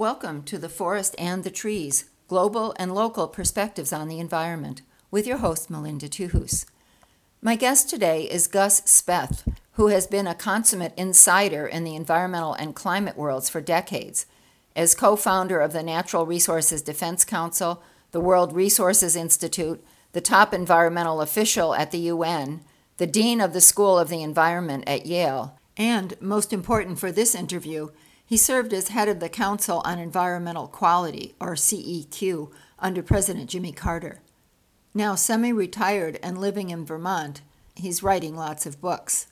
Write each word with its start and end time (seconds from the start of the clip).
Welcome 0.00 0.44
to 0.44 0.56
The 0.56 0.70
Forest 0.70 1.14
and 1.18 1.44
the 1.44 1.50
Trees 1.50 2.06
Global 2.26 2.74
and 2.78 2.94
Local 2.94 3.28
Perspectives 3.28 3.92
on 3.92 4.08
the 4.08 4.18
Environment 4.18 4.80
with 5.10 5.26
your 5.26 5.36
host, 5.36 5.68
Melinda 5.68 6.08
Tuhus. 6.08 6.64
My 7.42 7.54
guest 7.54 7.90
today 7.90 8.22
is 8.22 8.46
Gus 8.46 8.80
Speth, 8.80 9.46
who 9.72 9.88
has 9.88 10.06
been 10.06 10.26
a 10.26 10.34
consummate 10.34 10.94
insider 10.96 11.66
in 11.66 11.84
the 11.84 11.94
environmental 11.94 12.54
and 12.54 12.74
climate 12.74 13.14
worlds 13.14 13.50
for 13.50 13.60
decades. 13.60 14.24
As 14.74 14.94
co 14.94 15.16
founder 15.16 15.60
of 15.60 15.74
the 15.74 15.82
Natural 15.82 16.24
Resources 16.24 16.80
Defense 16.80 17.26
Council, 17.26 17.82
the 18.12 18.20
World 18.20 18.54
Resources 18.54 19.14
Institute, 19.14 19.84
the 20.12 20.22
top 20.22 20.54
environmental 20.54 21.20
official 21.20 21.74
at 21.74 21.90
the 21.90 21.98
UN, 21.98 22.62
the 22.96 23.06
dean 23.06 23.38
of 23.38 23.52
the 23.52 23.60
School 23.60 23.98
of 23.98 24.08
the 24.08 24.22
Environment 24.22 24.82
at 24.86 25.04
Yale, 25.04 25.58
and, 25.76 26.18
most 26.22 26.54
important 26.54 26.98
for 26.98 27.12
this 27.12 27.34
interview, 27.34 27.90
he 28.30 28.36
served 28.36 28.72
as 28.72 28.90
head 28.90 29.08
of 29.08 29.18
the 29.18 29.28
Council 29.28 29.82
on 29.84 29.98
Environmental 29.98 30.68
Quality, 30.68 31.34
or 31.40 31.56
CEQ, 31.56 32.52
under 32.78 33.02
President 33.02 33.50
Jimmy 33.50 33.72
Carter. 33.72 34.20
Now 34.94 35.16
semi 35.16 35.52
retired 35.52 36.16
and 36.22 36.38
living 36.38 36.70
in 36.70 36.86
Vermont, 36.86 37.40
he's 37.74 38.04
writing 38.04 38.36
lots 38.36 38.66
of 38.66 38.80
books. 38.80 39.26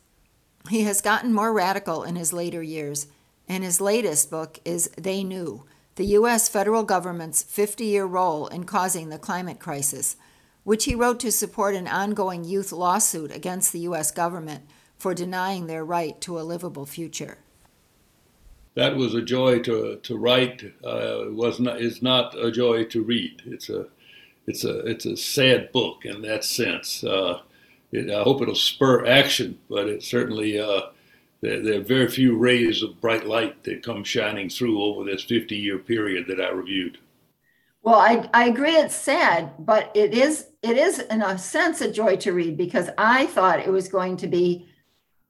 He 0.68 0.82
has 0.82 1.00
gotten 1.00 1.32
more 1.32 1.52
radical 1.52 2.02
in 2.02 2.16
his 2.16 2.32
later 2.32 2.60
years, 2.60 3.06
and 3.48 3.62
his 3.62 3.80
latest 3.80 4.32
book 4.32 4.58
is 4.64 4.90
They 4.98 5.22
Knew 5.22 5.62
The 5.94 6.06
U.S. 6.06 6.48
Federal 6.48 6.82
Government's 6.82 7.44
50 7.44 7.84
Year 7.84 8.04
Role 8.04 8.48
in 8.48 8.64
Causing 8.64 9.10
the 9.10 9.18
Climate 9.18 9.60
Crisis, 9.60 10.16
which 10.64 10.86
he 10.86 10.96
wrote 10.96 11.20
to 11.20 11.30
support 11.30 11.76
an 11.76 11.86
ongoing 11.86 12.42
youth 12.42 12.72
lawsuit 12.72 13.30
against 13.30 13.72
the 13.72 13.80
U.S. 13.80 14.10
government 14.10 14.64
for 14.98 15.14
denying 15.14 15.68
their 15.68 15.84
right 15.84 16.20
to 16.22 16.40
a 16.40 16.42
livable 16.42 16.84
future. 16.84 17.38
That 18.78 18.94
was 18.94 19.12
a 19.12 19.22
joy 19.22 19.58
to, 19.62 19.96
to 20.04 20.16
write. 20.16 20.62
Uh, 20.84 21.24
was 21.30 21.58
not 21.58 21.80
is 21.80 22.00
not 22.00 22.38
a 22.38 22.52
joy 22.52 22.84
to 22.84 23.02
read. 23.02 23.42
It's 23.44 23.68
a 23.68 23.86
it's 24.46 24.62
a 24.62 24.86
it's 24.86 25.04
a 25.04 25.16
sad 25.16 25.72
book 25.72 26.04
in 26.04 26.22
that 26.22 26.44
sense. 26.44 27.02
Uh, 27.02 27.40
it, 27.90 28.08
I 28.08 28.22
hope 28.22 28.40
it'll 28.40 28.54
spur 28.54 29.04
action, 29.04 29.58
but 29.68 29.88
it 29.88 30.04
certainly 30.04 30.60
uh, 30.60 30.82
there, 31.40 31.60
there, 31.60 31.80
are 31.80 31.82
very 31.82 32.08
few 32.08 32.36
rays 32.36 32.84
of 32.84 33.00
bright 33.00 33.26
light 33.26 33.64
that 33.64 33.82
come 33.82 34.04
shining 34.04 34.48
through 34.48 34.80
over 34.80 35.02
this 35.02 35.24
50 35.24 35.56
year 35.56 35.78
period 35.78 36.26
that 36.28 36.40
I 36.40 36.50
reviewed. 36.50 36.98
Well, 37.82 37.98
I, 37.98 38.30
I 38.32 38.46
agree 38.46 38.76
it's 38.76 38.94
sad, 38.94 39.54
but 39.58 39.90
it 39.96 40.14
is 40.14 40.50
it 40.62 40.76
is 40.76 41.00
in 41.00 41.22
a 41.22 41.36
sense 41.36 41.80
a 41.80 41.90
joy 41.90 42.14
to 42.18 42.32
read 42.32 42.56
because 42.56 42.90
I 42.96 43.26
thought 43.26 43.58
it 43.58 43.72
was 43.72 43.88
going 43.88 44.16
to 44.18 44.28
be 44.28 44.67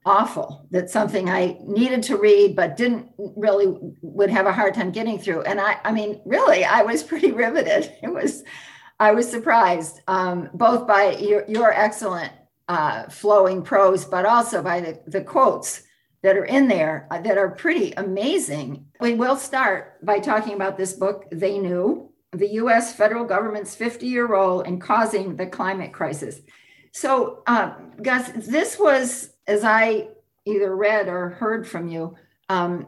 awful. 0.09 0.67
That's 0.70 0.92
something 0.92 1.28
I 1.28 1.56
needed 1.64 2.03
to 2.05 2.17
read, 2.17 2.56
but 2.56 2.77
didn't 2.77 3.11
really 3.19 3.77
would 4.01 4.31
have 4.31 4.47
a 4.47 4.53
hard 4.53 4.75
time 4.75 4.91
getting 4.91 5.19
through. 5.19 5.42
And 5.42 5.61
I, 5.61 5.78
I 5.84 5.92
mean, 5.92 6.20
really, 6.25 6.64
I 6.64 6.83
was 6.83 7.03
pretty 7.03 7.33
riveted. 7.33 7.92
It 8.03 8.12
was, 8.12 8.42
I 8.98 9.12
was 9.12 9.31
surprised 9.31 10.01
um, 10.09 10.48
both 10.55 10.86
by 10.86 11.17
your, 11.17 11.45
your 11.47 11.73
excellent 11.73 12.33
uh, 12.69 13.09
flowing 13.09 13.62
prose, 13.62 14.05
but 14.05 14.25
also 14.25 14.62
by 14.62 14.81
the, 14.81 15.01
the 15.06 15.20
quotes 15.20 15.83
that 16.23 16.36
are 16.36 16.45
in 16.45 16.69
there 16.69 17.06
uh, 17.11 17.20
that 17.20 17.39
are 17.39 17.51
pretty 17.51 17.92
amazing. 17.92 18.86
We 19.01 19.14
will 19.14 19.36
start 19.36 20.05
by 20.05 20.20
talking 20.20 20.55
about 20.55 20.79
this 20.79 20.95
book, 20.95 21.27
They 21.31 21.59
Knew 21.59 22.09
the 22.33 22.48
US 22.55 22.95
federal 22.95 23.25
government's 23.25 23.75
50 23.75 24.06
year 24.06 24.27
role 24.27 24.61
in 24.61 24.81
causing 24.81 25.36
the 25.36 25.47
climate 25.47 25.92
crisis. 25.92 26.41
So, 26.92 27.42
uh, 27.47 27.75
Gus, 28.03 28.31
this 28.34 28.79
was, 28.79 29.31
as 29.49 29.65
I 29.65 30.09
either 30.45 30.77
read 30.77 31.09
or 31.09 31.31
heard 31.31 31.67
from 31.67 31.89
you, 31.89 32.15
um, 32.49 32.87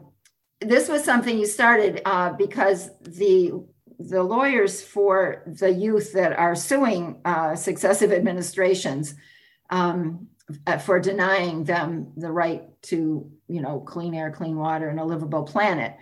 this 0.61 0.87
was 0.87 1.03
something 1.03 1.37
you 1.37 1.47
started 1.47 2.01
uh, 2.05 2.33
because 2.33 2.89
the 3.01 3.51
the 3.99 4.23
lawyers 4.23 4.81
for 4.81 5.43
the 5.45 5.71
youth 5.71 6.13
that 6.13 6.33
are 6.33 6.55
suing 6.55 7.17
uh, 7.23 7.55
successive 7.55 8.11
administrations 8.11 9.13
um, 9.69 10.27
uh, 10.65 10.79
for 10.79 10.99
denying 10.99 11.63
them 11.63 12.11
the 12.17 12.31
right 12.31 12.63
to, 12.81 13.29
you 13.47 13.61
know, 13.61 13.79
clean 13.79 14.15
air, 14.15 14.31
clean 14.31 14.57
water, 14.57 14.89
and 14.89 14.99
a 14.99 15.05
livable 15.05 15.43
planet, 15.43 15.95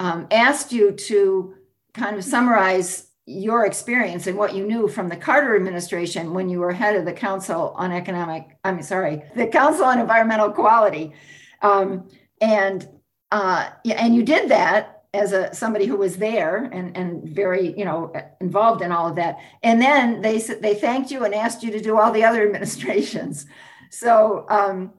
um, 0.00 0.26
asked 0.32 0.72
you 0.72 0.92
to 0.92 1.54
kind 1.92 2.16
of 2.16 2.24
summarize 2.24 3.08
your 3.26 3.64
experience 3.64 4.26
and 4.26 4.36
what 4.36 4.54
you 4.54 4.66
knew 4.66 4.86
from 4.86 5.08
the 5.08 5.16
Carter 5.16 5.56
administration 5.56 6.34
when 6.34 6.48
you 6.48 6.60
were 6.60 6.72
head 6.72 6.94
of 6.94 7.04
the 7.04 7.12
Council 7.12 7.72
on 7.76 7.90
Economic, 7.90 8.56
I'm 8.64 8.82
sorry, 8.82 9.22
the 9.34 9.46
Council 9.46 9.84
on 9.86 9.98
Environmental 9.98 10.50
Quality. 10.50 11.14
Um, 11.62 12.08
and 12.40 12.86
uh, 13.32 13.70
and 13.84 14.14
you 14.14 14.22
did 14.22 14.50
that 14.50 15.04
as 15.14 15.32
a 15.32 15.54
somebody 15.54 15.86
who 15.86 15.96
was 15.96 16.18
there 16.18 16.64
and 16.64 16.96
and 16.96 17.26
very 17.28 17.76
you 17.78 17.84
know 17.84 18.12
involved 18.40 18.82
in 18.82 18.92
all 18.92 19.08
of 19.08 19.16
that. 19.16 19.38
And 19.62 19.80
then 19.80 20.20
they 20.20 20.38
they 20.38 20.74
thanked 20.74 21.10
you 21.10 21.24
and 21.24 21.34
asked 21.34 21.62
you 21.62 21.70
to 21.70 21.80
do 21.80 21.98
all 21.98 22.12
the 22.12 22.24
other 22.24 22.42
administrations. 22.46 23.46
So 23.90 24.44
um, 24.50 24.92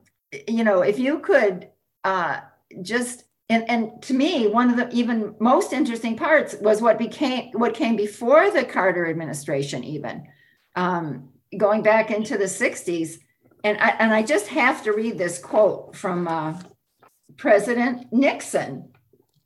you 0.47 0.63
know 0.63 0.81
if 0.81 0.97
you 0.97 1.19
could 1.19 1.69
uh, 2.03 2.39
just 2.81 3.25
and 3.49 3.69
and 3.69 4.01
to 4.01 4.13
me 4.13 4.47
one 4.47 4.69
of 4.69 4.77
the 4.77 4.89
even 4.91 5.35
most 5.39 5.73
interesting 5.73 6.17
parts 6.17 6.55
was 6.61 6.81
what 6.81 6.97
became 6.97 7.51
what 7.53 7.73
came 7.73 7.95
before 7.95 8.49
the 8.51 8.63
carter 8.63 9.07
administration 9.07 9.83
even 9.83 10.25
um, 10.75 11.29
going 11.57 11.81
back 11.81 12.11
into 12.11 12.37
the 12.37 12.45
60s 12.45 13.19
and 13.63 13.77
I, 13.79 13.89
and 13.99 14.13
I 14.13 14.21
just 14.21 14.47
have 14.47 14.83
to 14.83 14.93
read 14.93 15.17
this 15.17 15.39
quote 15.39 15.95
from 15.95 16.27
uh, 16.27 16.59
president 17.37 18.11
nixon 18.11 18.91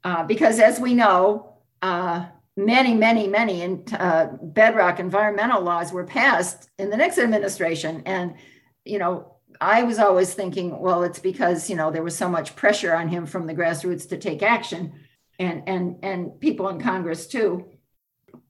uh, 0.04 0.24
because 0.24 0.60
as 0.60 0.80
we 0.80 0.94
know 0.94 1.58
uh, 1.82 2.26
many 2.58 2.94
many 2.94 3.28
many 3.28 3.62
in, 3.62 3.84
uh, 3.94 4.28
bedrock 4.42 5.00
environmental 5.00 5.62
laws 5.62 5.92
were 5.92 6.06
passed 6.06 6.70
in 6.78 6.90
the 6.90 6.98
nixon 6.98 7.26
administration. 7.26 8.04
And 8.06 8.36
you 8.86 9.00
know 9.00 9.36
I 9.62 9.84
was 9.84 10.00
always 10.00 10.34
thinking, 10.34 10.80
well, 10.80 11.04
it's 11.04 11.20
because 11.20 11.70
you 11.70 11.76
know 11.76 11.92
there 11.92 12.04
was 12.04 12.16
so 12.16 12.30
much 12.30 12.56
pressure 12.56 12.96
on 12.96 13.10
him 13.10 13.26
from 13.26 13.46
the 13.46 13.56
grassroots 13.56 14.08
to 14.10 14.18
take 14.18 14.42
action, 14.42 14.94
and 15.38 15.64
and 15.68 15.98
and 16.04 16.40
people 16.40 16.70
in 16.70 16.80
Congress 16.80 17.28
too. 17.28 17.66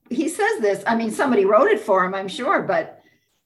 He 0.08 0.28
says 0.28 0.60
this. 0.60 0.82
I 0.86 0.96
mean, 0.96 1.10
somebody 1.10 1.44
wrote 1.44 1.68
it 1.68 1.80
for 1.80 2.04
him, 2.04 2.14
I'm 2.14 2.28
sure, 2.28 2.62
but 2.62 3.00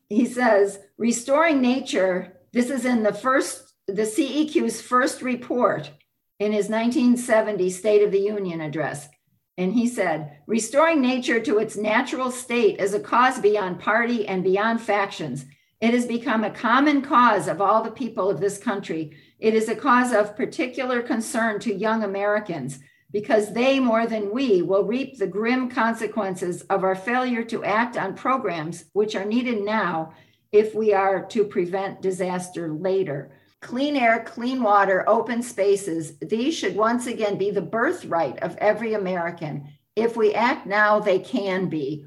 he 0.09 0.27
says 0.27 0.79
restoring 0.99 1.61
nature. 1.61 2.39
This 2.53 2.71
is 2.71 2.85
in 2.85 3.03
the 3.03 3.13
first, 3.13 3.75
the 3.87 4.03
CEQ's 4.03 4.81
first 4.81 5.23
report 5.23 5.91
in 6.39 6.53
his 6.53 6.69
1970 6.69 7.71
State 7.71 8.03
of 8.03 8.13
the 8.13 8.21
Union 8.21 8.61
address. 8.61 9.09
And 9.57 9.73
he 9.73 9.87
said, 9.87 10.39
restoring 10.47 11.01
nature 11.01 11.41
to 11.41 11.59
its 11.59 11.77
natural 11.77 12.31
state 12.31 12.81
is 12.81 12.95
a 12.95 13.01
cause 13.01 13.39
beyond 13.39 13.81
party 13.81 14.27
and 14.27 14.43
beyond 14.43 14.81
factions. 14.81 15.45
It 15.81 15.93
has 15.93 16.07
become 16.07 16.45
a 16.45 16.51
common 16.51 17.03
cause 17.03 17.49
of 17.49 17.61
all 17.61 17.83
the 17.83 17.91
people 17.91 18.31
of 18.31 18.41
this 18.41 18.59
country. 18.59 19.17
It 19.39 19.55
is 19.55 19.69
a 19.69 19.77
cause 19.77 20.13
of 20.13 20.37
particular 20.37 21.03
concern 21.03 21.61
to 21.61 21.75
young 21.75 22.05
Americans 22.05 22.79
because 23.13 23.53
they, 23.53 23.79
more 23.79 24.07
than 24.07 24.33
we, 24.33 24.63
will 24.63 24.85
reap 24.85 25.19
the 25.19 25.27
grim 25.27 25.71
consequences 25.71 26.63
of 26.63 26.83
our 26.83 26.97
failure 26.97 27.45
to 27.45 27.63
act 27.63 27.97
on 27.97 28.15
programs 28.15 28.87
which 28.93 29.15
are 29.15 29.25
needed 29.25 29.63
now 29.63 30.13
if 30.51 30.75
we 30.75 30.93
are 30.93 31.25
to 31.27 31.45
prevent 31.45 32.03
disaster 32.03 32.73
later. 32.73 33.31
Clean 33.61 33.97
air, 33.97 34.25
clean 34.27 34.63
water, 34.63 35.09
open 35.09 35.43
spaces, 35.43 36.19
these 36.19 36.57
should 36.57 36.77
once 36.77 37.07
again 37.07 37.39
be 37.39 37.51
the 37.51 37.63
birthright 37.63 38.43
of 38.43 38.57
every 38.57 38.95
American. 38.95 39.69
If 39.97 40.17
we 40.17 40.35
act 40.35 40.67
now, 40.67 40.99
they 40.99 41.19
can 41.19 41.69
be. 41.69 42.05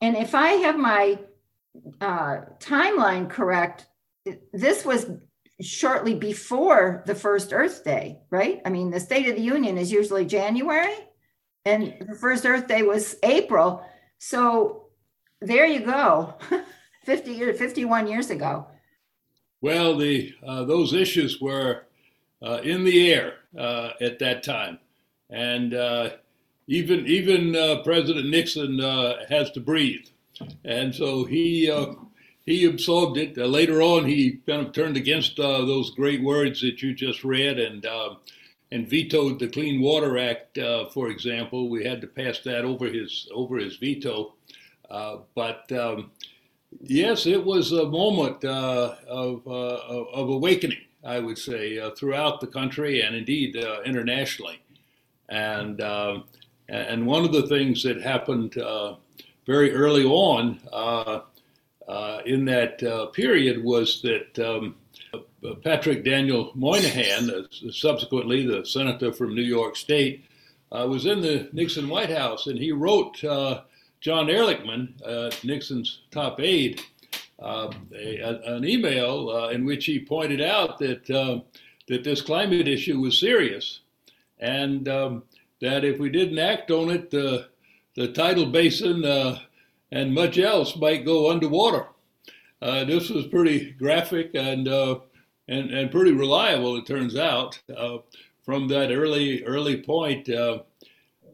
And 0.00 0.16
if 0.16 0.34
I 0.34 0.48
have 0.52 0.78
my 0.78 1.18
uh, 2.00 2.40
timeline 2.58 3.28
correct, 3.28 3.86
this 4.52 4.84
was 4.84 5.06
shortly 5.60 6.14
before 6.14 7.02
the 7.06 7.14
first 7.14 7.52
Earth 7.52 7.84
Day, 7.84 8.18
right? 8.30 8.60
I 8.64 8.70
mean, 8.70 8.90
the 8.90 9.00
State 9.00 9.28
of 9.28 9.36
the 9.36 9.42
Union 9.42 9.78
is 9.78 9.92
usually 9.92 10.24
January, 10.24 10.94
and 11.64 11.94
the 12.00 12.14
first 12.14 12.44
Earth 12.44 12.66
Day 12.66 12.82
was 12.82 13.16
April. 13.22 13.84
So 14.18 14.86
there 15.40 15.66
you 15.66 15.80
go, 15.80 16.34
50 17.04 17.32
years, 17.32 17.58
51 17.58 18.06
years 18.08 18.30
ago. 18.30 18.66
Well, 19.60 19.96
the 19.96 20.34
uh, 20.46 20.64
those 20.64 20.92
issues 20.92 21.40
were 21.40 21.86
uh, 22.42 22.60
in 22.62 22.84
the 22.84 23.12
air 23.12 23.34
uh, 23.58 23.92
at 24.00 24.18
that 24.18 24.42
time, 24.42 24.78
and 25.30 25.72
uh, 25.72 26.10
even 26.66 27.06
even 27.06 27.56
uh, 27.56 27.80
President 27.82 28.28
Nixon 28.28 28.78
has 29.30 29.50
to 29.52 29.60
breathe 29.60 30.06
and 30.64 30.94
so 30.94 31.24
he 31.24 31.70
uh, 31.70 31.94
he 32.46 32.66
absorbed 32.66 33.16
it. 33.18 33.38
Uh, 33.38 33.46
later 33.46 33.80
on, 33.80 34.04
he 34.04 34.40
kind 34.46 34.66
of 34.66 34.72
turned 34.72 34.96
against 34.96 35.38
uh, 35.38 35.64
those 35.64 35.90
great 35.90 36.22
words 36.22 36.60
that 36.60 36.82
you 36.82 36.94
just 36.94 37.24
read 37.24 37.58
and 37.58 37.86
um, 37.86 38.18
and 38.70 38.88
vetoed 38.88 39.38
the 39.38 39.48
Clean 39.48 39.80
Water 39.80 40.18
Act, 40.18 40.58
uh, 40.58 40.88
for 40.88 41.08
example. 41.08 41.68
We 41.68 41.84
had 41.84 42.00
to 42.00 42.06
pass 42.06 42.40
that 42.40 42.64
over 42.64 42.86
his 42.86 43.28
over 43.32 43.58
his 43.58 43.76
veto. 43.76 44.34
Uh, 44.90 45.18
but 45.34 45.70
um, 45.72 46.10
yes, 46.80 47.26
it 47.26 47.44
was 47.44 47.72
a 47.72 47.86
moment 47.88 48.44
uh, 48.44 48.94
of 49.08 49.46
of 49.46 50.28
awakening, 50.28 50.82
I 51.04 51.20
would 51.20 51.38
say, 51.38 51.80
throughout 51.96 52.40
the 52.40 52.46
country 52.46 53.00
and 53.02 53.14
indeed 53.16 53.56
internationally. 53.84 54.60
And 55.28 55.80
um, 55.80 56.24
And 56.68 57.06
one 57.06 57.24
of 57.24 57.32
the 57.32 57.46
things 57.46 57.82
that 57.82 58.00
happened 58.00 58.56
very 59.46 59.72
early 59.72 60.04
on 60.04 60.60
uh, 60.72 61.20
uh, 61.88 62.20
in 62.24 62.44
that 62.46 62.82
uh, 62.82 63.06
period 63.06 63.62
was 63.62 64.02
that 64.02 64.38
um, 64.38 64.76
Patrick 65.62 66.04
Daniel 66.04 66.50
Moynihan, 66.54 67.30
uh, 67.30 67.42
subsequently 67.70 68.46
the 68.46 68.64
senator 68.64 69.12
from 69.12 69.34
New 69.34 69.42
York 69.42 69.76
State, 69.76 70.24
uh, 70.72 70.86
was 70.88 71.06
in 71.06 71.20
the 71.20 71.48
Nixon 71.52 71.88
White 71.88 72.10
House 72.10 72.46
and 72.46 72.58
he 72.58 72.72
wrote 72.72 73.16
John 73.20 74.26
Ehrlichman, 74.28 75.44
Nixon's 75.44 76.00
top 76.10 76.40
aide, 76.40 76.80
a, 77.38 77.70
an 77.92 78.64
email 78.64 79.48
in 79.48 79.64
which 79.64 79.84
he 79.84 80.00
pointed 80.00 80.40
out 80.40 80.78
that 80.78 81.06
that 81.86 82.02
this 82.02 82.22
climate 82.22 82.66
issue 82.66 82.98
was 82.98 83.20
serious 83.20 83.80
and 84.38 84.88
um, 84.88 85.22
that 85.60 85.84
if 85.84 85.98
we 85.98 86.08
didn't 86.08 86.38
act 86.38 86.70
on 86.70 86.90
it, 86.90 87.10
the 87.94 88.08
tidal 88.08 88.46
basin 88.46 89.04
uh, 89.04 89.38
and 89.92 90.14
much 90.14 90.38
else 90.38 90.76
might 90.76 91.04
go 91.04 91.30
underwater. 91.30 91.86
Uh, 92.60 92.84
this 92.84 93.10
was 93.10 93.26
pretty 93.26 93.72
graphic 93.72 94.30
and 94.34 94.68
uh, 94.68 94.98
and 95.48 95.70
and 95.70 95.90
pretty 95.90 96.12
reliable, 96.12 96.76
it 96.76 96.86
turns 96.86 97.16
out, 97.16 97.60
uh, 97.76 97.98
from 98.44 98.68
that 98.68 98.90
early 98.90 99.44
early 99.44 99.82
point. 99.82 100.28
Uh, 100.28 100.60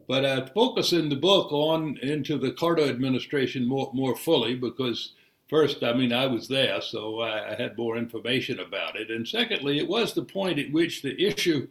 but 0.07 0.25
I 0.25 0.45
focus 0.47 0.91
in 0.91 1.07
the 1.07 1.15
book 1.15 1.51
on 1.53 1.97
into 2.01 2.37
the 2.37 2.51
Carter 2.51 2.83
administration 2.83 3.65
more 3.65 3.89
more 3.93 4.15
fully 4.15 4.55
because 4.55 5.13
first, 5.49 5.83
I 5.83 5.93
mean, 5.93 6.13
I 6.13 6.27
was 6.27 6.47
there, 6.47 6.81
so 6.81 7.21
I, 7.21 7.53
I 7.53 7.55
had 7.55 7.77
more 7.77 7.97
information 7.97 8.59
about 8.59 8.95
it, 8.95 9.09
and 9.09 9.27
secondly, 9.27 9.79
it 9.79 9.87
was 9.87 10.13
the 10.13 10.23
point 10.23 10.59
at 10.59 10.71
which 10.71 11.01
the 11.01 11.21
issue 11.21 11.67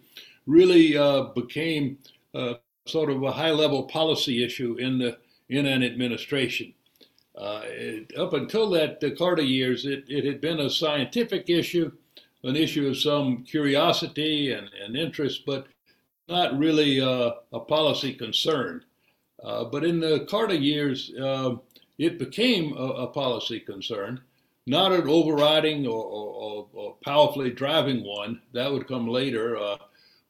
really 0.47 0.97
uh, 0.97 1.25
became 1.35 1.99
uh, 2.35 2.55
sort 2.87 3.11
of 3.11 3.23
a 3.23 3.33
high 3.33 3.51
level 3.51 3.85
policy 3.85 4.45
issue 4.45 4.77
in 4.79 4.99
the 4.99 5.19
in 5.49 5.67
an 5.67 5.83
administration. 5.83 6.73
Uh, 7.37 7.63
it, 7.65 8.17
up 8.19 8.33
until 8.33 8.71
that 8.71 9.01
the 9.01 9.11
Carter 9.11 9.43
years, 9.43 9.85
it, 9.85 10.05
it 10.09 10.25
had 10.25 10.41
been 10.41 10.61
a 10.61 10.71
scientific 10.71 11.49
issue, 11.49 11.91
an 12.45 12.57
issue 12.57 12.89
of 12.89 12.97
some 12.97 13.43
curiosity 13.45 14.53
and, 14.53 14.69
and 14.85 14.97
interest, 14.97 15.45
but 15.47 15.67
not 16.29 16.57
really 16.59 17.01
uh, 17.01 17.33
a 17.53 17.61
policy 17.61 18.15
concern. 18.15 18.85
Uh, 19.43 19.65
but 19.65 19.85
in 19.85 20.01
the 20.01 20.27
Carter 20.29 20.55
years, 20.55 21.13
uh, 21.21 21.57
it 21.99 22.19
became 22.19 22.77
a, 22.77 23.05
a, 23.05 23.07
policy 23.09 23.59
concern, 23.59 24.21
not 24.67 24.93
an 24.93 25.09
overriding 25.09 25.87
or, 25.87 26.05
or, 26.05 26.67
or, 26.73 26.97
powerfully 27.05 27.51
driving 27.51 28.05
one. 28.05 28.41
That 28.53 28.71
would 28.71 28.87
come 28.87 29.09
later, 29.09 29.57
uh, 29.57 29.77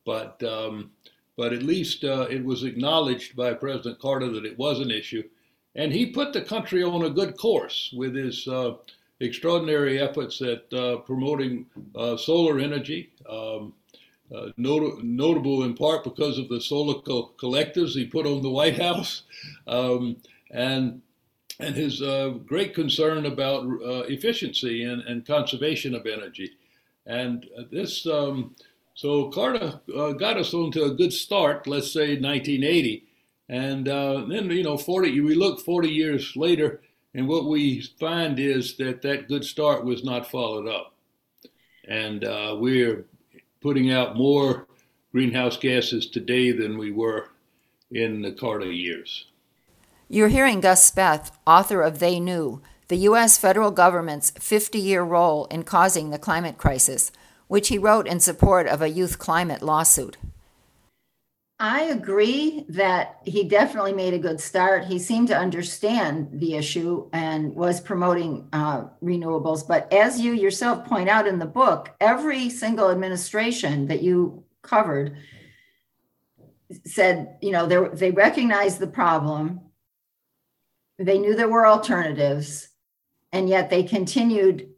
but 0.04 0.42
um, 0.44 0.92
but 1.40 1.54
at 1.54 1.62
least 1.62 2.04
uh, 2.04 2.26
it 2.28 2.44
was 2.44 2.64
acknowledged 2.64 3.34
by 3.34 3.54
President 3.54 3.98
Carter 3.98 4.28
that 4.28 4.44
it 4.44 4.58
was 4.58 4.78
an 4.78 4.90
issue. 4.90 5.26
And 5.74 5.90
he 5.90 6.04
put 6.04 6.34
the 6.34 6.42
country 6.42 6.82
on 6.82 7.02
a 7.02 7.08
good 7.08 7.38
course 7.38 7.94
with 7.96 8.14
his 8.14 8.46
uh, 8.46 8.74
extraordinary 9.20 9.98
efforts 9.98 10.42
at 10.42 10.70
uh, 10.74 10.98
promoting 10.98 11.64
uh, 11.96 12.18
solar 12.18 12.58
energy, 12.58 13.14
um, 13.26 13.72
uh, 14.30 14.48
not- 14.58 15.02
notable 15.02 15.62
in 15.62 15.72
part 15.72 16.04
because 16.04 16.36
of 16.36 16.50
the 16.50 16.60
solar 16.60 17.00
co- 17.00 17.32
collectors 17.38 17.94
he 17.94 18.04
put 18.04 18.26
on 18.26 18.42
the 18.42 18.50
White 18.50 18.78
House, 18.78 19.22
um, 19.66 20.18
and 20.50 21.00
and 21.58 21.74
his 21.74 22.02
uh, 22.02 22.34
great 22.46 22.74
concern 22.74 23.24
about 23.24 23.64
efficiency 24.10 24.84
and, 24.84 25.00
and 25.04 25.26
conservation 25.26 25.94
of 25.94 26.06
energy. 26.06 26.50
And 27.06 27.46
this 27.70 28.06
um, 28.06 28.54
so 29.00 29.30
Carter 29.30 29.80
uh, 29.96 30.12
got 30.12 30.36
us 30.36 30.52
onto 30.52 30.82
a 30.82 30.92
good 30.92 31.14
start, 31.14 31.66
let's 31.66 31.90
say 31.90 32.20
1980. 32.20 33.06
And 33.48 33.88
uh, 33.88 34.26
then, 34.28 34.50
you 34.50 34.62
know, 34.62 34.76
40, 34.76 35.18
we 35.22 35.34
look 35.34 35.64
40 35.64 35.88
years 35.88 36.36
later, 36.36 36.82
and 37.14 37.26
what 37.26 37.46
we 37.46 37.80
find 37.98 38.38
is 38.38 38.76
that 38.76 39.00
that 39.00 39.26
good 39.26 39.46
start 39.46 39.86
was 39.86 40.04
not 40.04 40.30
followed 40.30 40.68
up. 40.68 40.92
And 41.88 42.24
uh, 42.24 42.56
we're 42.60 43.06
putting 43.62 43.90
out 43.90 44.18
more 44.18 44.66
greenhouse 45.12 45.56
gases 45.56 46.06
today 46.06 46.52
than 46.52 46.76
we 46.76 46.92
were 46.92 47.30
in 47.90 48.20
the 48.20 48.32
Carter 48.32 48.70
years. 48.70 49.28
You're 50.10 50.28
hearing 50.28 50.60
Gus 50.60 50.90
Speth, 50.90 51.30
author 51.46 51.80
of 51.80 52.00
They 52.00 52.20
Knew, 52.20 52.60
the 52.88 52.96
U.S. 52.96 53.38
federal 53.38 53.70
government's 53.70 54.28
50 54.32 54.78
year 54.78 55.02
role 55.02 55.46
in 55.46 55.62
causing 55.62 56.10
the 56.10 56.18
climate 56.18 56.58
crisis 56.58 57.10
which 57.50 57.66
he 57.66 57.78
wrote 57.78 58.06
in 58.06 58.20
support 58.20 58.68
of 58.68 58.80
a 58.80 58.88
youth 58.88 59.18
climate 59.18 59.60
lawsuit. 59.60 60.16
I 61.58 61.82
agree 61.82 62.64
that 62.68 63.18
he 63.24 63.42
definitely 63.42 63.92
made 63.92 64.14
a 64.14 64.20
good 64.20 64.40
start. 64.40 64.84
He 64.84 65.00
seemed 65.00 65.26
to 65.28 65.36
understand 65.36 66.28
the 66.32 66.54
issue 66.54 67.10
and 67.12 67.52
was 67.56 67.80
promoting 67.80 68.48
uh, 68.52 68.84
renewables. 69.02 69.66
But 69.66 69.92
as 69.92 70.20
you 70.20 70.32
yourself 70.32 70.84
point 70.86 71.08
out 71.08 71.26
in 71.26 71.40
the 71.40 71.44
book, 71.44 71.90
every 72.00 72.50
single 72.50 72.88
administration 72.88 73.88
that 73.88 74.00
you 74.00 74.44
covered 74.62 75.16
said, 76.86 77.36
you 77.42 77.50
know, 77.50 77.66
they, 77.66 77.88
they 77.94 78.10
recognized 78.12 78.78
the 78.78 78.86
problem, 78.86 79.60
they 81.00 81.18
knew 81.18 81.34
there 81.34 81.48
were 81.48 81.66
alternatives, 81.66 82.68
and 83.32 83.48
yet 83.48 83.70
they 83.70 83.82
continued 83.82 84.68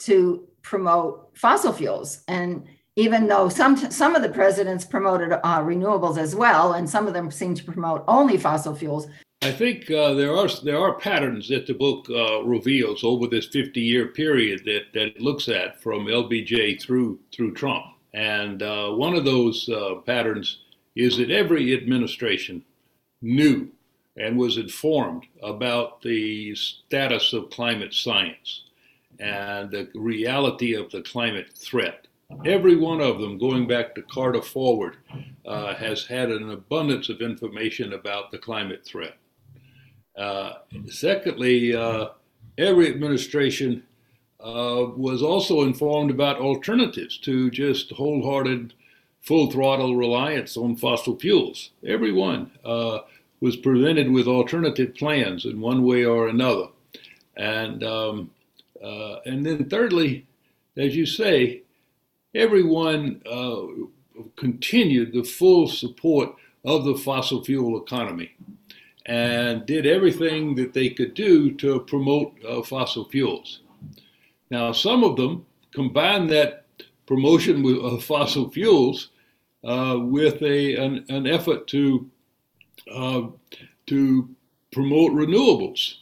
to 0.00 0.49
promote 0.62 1.30
fossil 1.34 1.72
fuels. 1.72 2.22
And 2.28 2.66
even 2.96 3.26
though 3.26 3.48
some 3.48 3.76
some 3.76 4.14
of 4.14 4.22
the 4.22 4.28
presidents 4.28 4.84
promoted 4.84 5.32
uh, 5.32 5.60
renewables 5.60 6.18
as 6.18 6.34
well, 6.34 6.74
and 6.74 6.88
some 6.88 7.06
of 7.06 7.14
them 7.14 7.30
seem 7.30 7.54
to 7.54 7.64
promote 7.64 8.04
only 8.08 8.36
fossil 8.36 8.74
fuels. 8.74 9.06
I 9.42 9.52
think 9.52 9.90
uh, 9.90 10.12
there 10.14 10.36
are 10.36 10.48
there 10.62 10.78
are 10.78 10.98
patterns 10.98 11.48
that 11.48 11.66
the 11.66 11.72
book 11.72 12.06
uh, 12.10 12.42
reveals 12.42 13.02
over 13.04 13.26
this 13.26 13.46
50 13.46 13.80
year 13.80 14.08
period 14.08 14.62
that 14.66 14.92
that 14.92 15.06
it 15.16 15.20
looks 15.20 15.48
at 15.48 15.80
from 15.82 16.06
LBJ 16.06 16.82
through 16.82 17.18
through 17.32 17.54
Trump, 17.54 17.84
and 18.12 18.62
uh, 18.62 18.90
one 18.90 19.14
of 19.14 19.24
those 19.24 19.68
uh, 19.68 19.94
patterns 20.04 20.58
is 20.96 21.16
that 21.16 21.30
every 21.30 21.72
administration 21.72 22.62
knew 23.22 23.68
and 24.16 24.36
was 24.36 24.58
informed 24.58 25.24
about 25.42 26.02
the 26.02 26.54
status 26.54 27.32
of 27.32 27.48
climate 27.48 27.94
science 27.94 28.64
and 29.20 29.70
the 29.70 29.88
reality 29.94 30.74
of 30.74 30.90
the 30.90 31.02
climate 31.02 31.50
threat. 31.54 32.06
Every 32.44 32.76
one 32.76 33.00
of 33.00 33.18
them, 33.18 33.38
going 33.38 33.66
back 33.66 33.94
to 33.94 34.02
Carter 34.02 34.42
forward, 34.42 34.96
uh, 35.46 35.74
has 35.74 36.06
had 36.06 36.30
an 36.30 36.50
abundance 36.50 37.08
of 37.08 37.20
information 37.20 37.92
about 37.92 38.30
the 38.30 38.38
climate 38.38 38.84
threat. 38.84 39.16
Uh, 40.16 40.54
secondly, 40.86 41.74
uh, 41.74 42.08
every 42.56 42.88
administration 42.88 43.82
uh, 44.40 44.86
was 44.96 45.22
also 45.22 45.62
informed 45.62 46.10
about 46.10 46.40
alternatives 46.40 47.18
to 47.18 47.50
just 47.50 47.90
wholehearted, 47.90 48.74
full 49.22 49.50
throttle 49.50 49.96
reliance 49.96 50.56
on 50.56 50.76
fossil 50.76 51.18
fuels. 51.18 51.70
Everyone 51.86 52.50
uh, 52.64 53.00
was 53.40 53.56
presented 53.56 54.10
with 54.10 54.26
alternative 54.26 54.94
plans 54.94 55.44
in 55.44 55.60
one 55.60 55.84
way 55.84 56.04
or 56.04 56.28
another. 56.28 56.68
And 57.36 57.82
um, 57.82 58.30
uh, 58.82 59.20
and 59.26 59.44
then, 59.44 59.68
thirdly, 59.68 60.26
as 60.76 60.96
you 60.96 61.06
say, 61.06 61.62
everyone 62.34 63.22
uh, 63.30 63.62
continued 64.36 65.12
the 65.12 65.24
full 65.24 65.66
support 65.68 66.30
of 66.64 66.84
the 66.84 66.94
fossil 66.94 67.44
fuel 67.44 67.80
economy 67.80 68.34
and 69.06 69.66
did 69.66 69.86
everything 69.86 70.54
that 70.54 70.72
they 70.72 70.90
could 70.90 71.14
do 71.14 71.52
to 71.52 71.80
promote 71.80 72.34
uh, 72.48 72.62
fossil 72.62 73.08
fuels. 73.08 73.60
Now, 74.50 74.72
some 74.72 75.04
of 75.04 75.16
them 75.16 75.46
combined 75.72 76.30
that 76.30 76.66
promotion 77.06 77.64
of 77.82 78.04
fossil 78.04 78.50
fuels 78.50 79.10
uh, 79.64 79.98
with 80.00 80.42
a, 80.42 80.76
an, 80.76 81.04
an 81.08 81.26
effort 81.26 81.66
to, 81.68 82.08
uh, 82.92 83.22
to 83.86 84.28
promote 84.72 85.12
renewables 85.12 85.96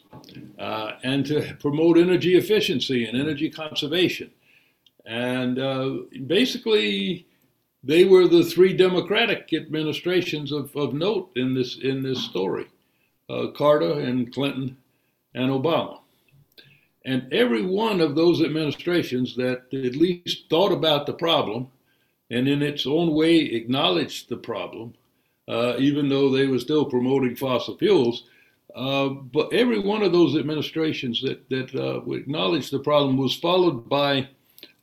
uh, 0.58 0.92
and 1.02 1.24
to 1.26 1.56
promote 1.60 1.98
energy 1.98 2.36
efficiency 2.36 3.04
and 3.04 3.18
energy 3.18 3.50
conservation. 3.50 4.30
And 5.06 5.58
uh, 5.58 5.90
basically, 6.26 7.26
they 7.82 8.04
were 8.04 8.28
the 8.28 8.44
three 8.44 8.76
Democratic 8.76 9.52
administrations 9.52 10.52
of, 10.52 10.74
of 10.76 10.92
note 10.92 11.30
in 11.36 11.54
this 11.54 11.78
in 11.78 12.02
this 12.02 12.22
story: 12.24 12.66
uh, 13.30 13.48
Carter 13.56 14.00
and 14.00 14.32
Clinton 14.32 14.76
and 15.34 15.50
Obama. 15.50 16.00
And 17.04 17.32
every 17.32 17.64
one 17.64 18.00
of 18.00 18.14
those 18.14 18.42
administrations 18.42 19.36
that 19.36 19.62
at 19.72 19.96
least 19.96 20.50
thought 20.50 20.72
about 20.72 21.06
the 21.06 21.14
problem 21.14 21.68
and 22.30 22.46
in 22.46 22.62
its 22.62 22.86
own 22.86 23.14
way 23.14 23.36
acknowledged 23.38 24.28
the 24.28 24.36
problem, 24.36 24.94
uh, 25.48 25.76
even 25.78 26.08
though 26.08 26.30
they 26.30 26.46
were 26.46 26.58
still 26.58 26.84
promoting 26.84 27.34
fossil 27.34 27.78
fuels, 27.78 28.24
uh, 28.74 29.08
but 29.08 29.52
every 29.52 29.78
one 29.78 30.02
of 30.02 30.12
those 30.12 30.36
administrations 30.36 31.22
that, 31.22 31.48
that 31.50 31.74
uh, 31.74 32.00
acknowledged 32.12 32.70
the 32.70 32.78
problem 32.78 33.16
was 33.16 33.34
followed 33.34 33.88
by 33.88 34.28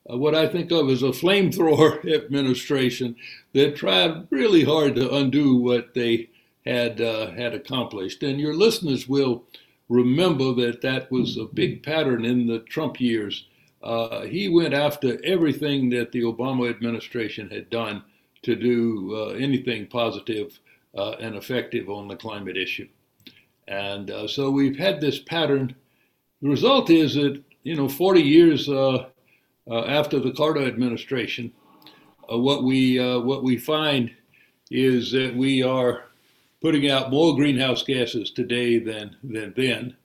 uh, 0.10 0.18
what 0.18 0.36
I 0.36 0.48
think 0.48 0.72
of 0.72 0.90
as 0.90 1.04
a 1.04 1.08
flamethrower 1.08 2.04
administration 2.14 3.16
that 3.54 3.76
tried 3.76 4.28
really 4.32 4.64
hard 4.64 4.96
to 4.96 5.14
undo 5.16 5.56
what 5.56 5.94
they 5.94 6.30
had 6.66 7.00
uh, 7.00 7.32
had 7.32 7.54
accomplished. 7.54 8.24
And 8.24 8.40
your 8.40 8.56
listeners 8.56 9.08
will 9.08 9.44
remember 9.88 10.54
that 10.56 10.82
that 10.82 11.12
was 11.12 11.38
a 11.38 11.46
big 11.46 11.84
pattern 11.84 12.26
in 12.26 12.48
the 12.48 12.60
Trump 12.60 13.00
years. 13.00 13.48
Uh, 13.84 14.22
he 14.22 14.50
went 14.50 14.74
after 14.74 15.24
everything 15.24 15.92
that 15.92 16.12
the 16.12 16.24
Obama 16.24 16.68
administration 16.72 17.52
had 17.52 17.70
done 17.70 18.04
to 18.42 18.56
do 18.56 19.36
anything 19.38 19.86
positive 19.86 20.60
and 20.96 21.36
effective 21.36 21.88
on 21.88 22.08
the 22.08 22.16
climate 22.16 22.58
issue. 22.58 22.88
And 23.68 24.12
uh, 24.12 24.28
so 24.28 24.52
we've 24.52 24.78
had 24.78 25.02
this 25.02 25.20
pattern. 25.20 25.76
The 26.42 26.50
result 26.50 26.90
is 26.90 27.16
that, 27.16 27.42
you 27.64 27.76
know, 27.76 27.90
40 27.90 28.22
years 28.22 28.70
uh, 28.70 29.08
after 29.70 30.20
the 30.20 30.32
Carter 30.32 30.66
administration, 30.66 31.52
what, 32.28 32.64
we, 32.64 32.98
what 33.20 33.44
we 33.44 33.58
find 33.58 34.12
is 34.72 35.12
that 35.12 35.36
we 35.36 35.64
are 35.64 36.06
putting 36.62 36.90
out 36.90 37.12
more 37.12 37.36
greenhouse 37.36 37.84
gases 37.84 38.32
today 38.32 38.80
than, 38.80 39.16
than 39.24 39.54
then. 39.56 39.96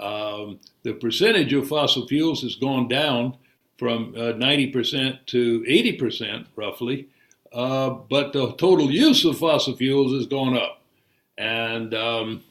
Um, 0.00 0.58
the 0.82 0.94
percentage 0.94 1.52
of 1.52 1.68
fossil 1.68 2.08
fuels 2.08 2.42
has 2.42 2.56
gone 2.56 2.88
down 2.88 3.36
from 3.78 4.14
uh, 4.16 4.32
90% 4.32 5.26
to 5.26 5.60
80% 5.60 6.46
roughly, 6.56 7.08
uh, 7.52 7.90
but 7.90 8.32
the 8.32 8.52
total 8.54 8.90
use 8.90 9.24
of 9.24 9.38
fossil 9.38 9.76
fuels 9.76 10.12
has 10.12 10.26
gone 10.26 10.56
up. 10.56 10.82
And 11.38 11.94
um, 11.94 12.42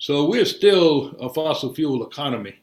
so 0.00 0.24
we're 0.24 0.46
still 0.46 1.14
a 1.20 1.28
fossil 1.28 1.74
fuel 1.74 2.02
economy. 2.06 2.56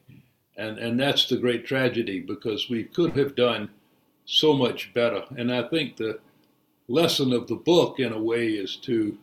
And, 0.56 0.76
and 0.76 0.98
that's 0.98 1.28
the 1.28 1.36
great 1.36 1.64
tragedy 1.64 2.18
because 2.18 2.68
we 2.68 2.82
could 2.82 3.16
have 3.16 3.36
done 3.36 3.70
so 4.24 4.52
much 4.52 4.92
better. 4.92 5.22
And 5.36 5.54
I 5.54 5.62
think 5.68 5.96
the 5.96 6.18
lesson 6.88 7.32
of 7.32 7.46
the 7.46 7.54
book, 7.54 8.00
in 8.00 8.12
a 8.12 8.20
way, 8.20 8.48
is 8.48 8.74
to 8.78 9.16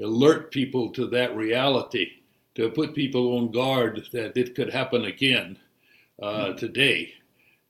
alert 0.00 0.50
people 0.50 0.90
to 0.92 1.06
that 1.08 1.36
reality, 1.36 2.12
to 2.54 2.70
put 2.70 2.94
people 2.94 3.36
on 3.36 3.52
guard 3.52 4.08
that 4.12 4.34
it 4.34 4.54
could 4.54 4.72
happen 4.72 5.04
again 5.04 5.58
uh, 6.22 6.46
mm-hmm. 6.46 6.56
today, 6.56 7.12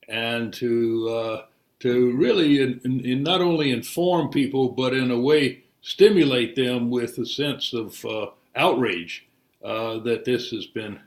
and 0.09 0.55
to 0.55 1.09
uh, 1.09 1.43
to 1.81 2.17
really 2.17 2.63
in, 2.63 3.01
in 3.05 3.25
not 3.25 3.41
only 3.41 3.71
inform 3.71 4.31
people 4.31 4.71
but 4.71 4.95
in 4.95 5.11
a 5.11 5.21
way 5.21 5.63
stimulate 5.83 6.57
them 6.57 6.91
with 6.91 7.19
a 7.19 7.27
sense 7.27 7.73
of 7.73 8.05
uh, 8.05 8.27
outrage 8.57 9.28
uh, 9.65 9.99
that 10.01 10.25
this 10.25 10.51
has 10.51 10.67
been 10.67 10.99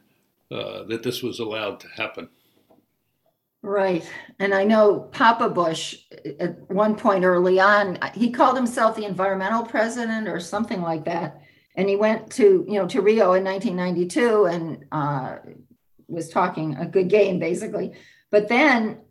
uh, 0.51 0.84
that 0.84 1.01
this 1.03 1.24
was 1.24 1.39
allowed 1.39 1.79
to 1.79 1.88
happen. 1.89 2.27
Right. 3.63 4.10
And 4.39 4.53
I 4.53 4.63
know 4.63 5.01
Papa 5.12 5.50
Bush 5.50 6.00
at 6.39 6.70
one 6.70 6.96
point 6.96 7.24
early 7.24 7.60
on, 7.60 8.00
he 8.15 8.31
called 8.31 8.58
himself 8.58 8.96
the 8.96 9.05
environmental 9.05 9.63
president 9.63 10.27
or 10.27 10.39
something 10.39 10.81
like 10.81 11.05
that. 11.05 11.41
And 11.75 11.88
he 11.88 11.96
went 11.96 12.31
to, 12.31 12.65
you 12.67 12.79
know, 12.79 12.88
to 12.88 13.01
Rio 13.01 13.34
in 13.34 13.43
1992 13.43 14.46
and 14.46 14.86
uh, 14.91 15.38
was 16.08 16.29
talking 16.29 16.75
a 16.75 16.86
good 16.86 17.08
game 17.08 17.39
basically. 17.39 17.93
But 18.31 18.50
then 18.50 19.01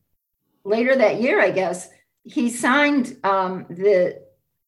later 0.65 0.97
that 0.97 1.23
year, 1.23 1.41
I 1.41 1.51
guess, 1.51 1.89
he 2.25 2.51
signed 2.51 3.17
um, 3.25 3.67
the 3.71 4.21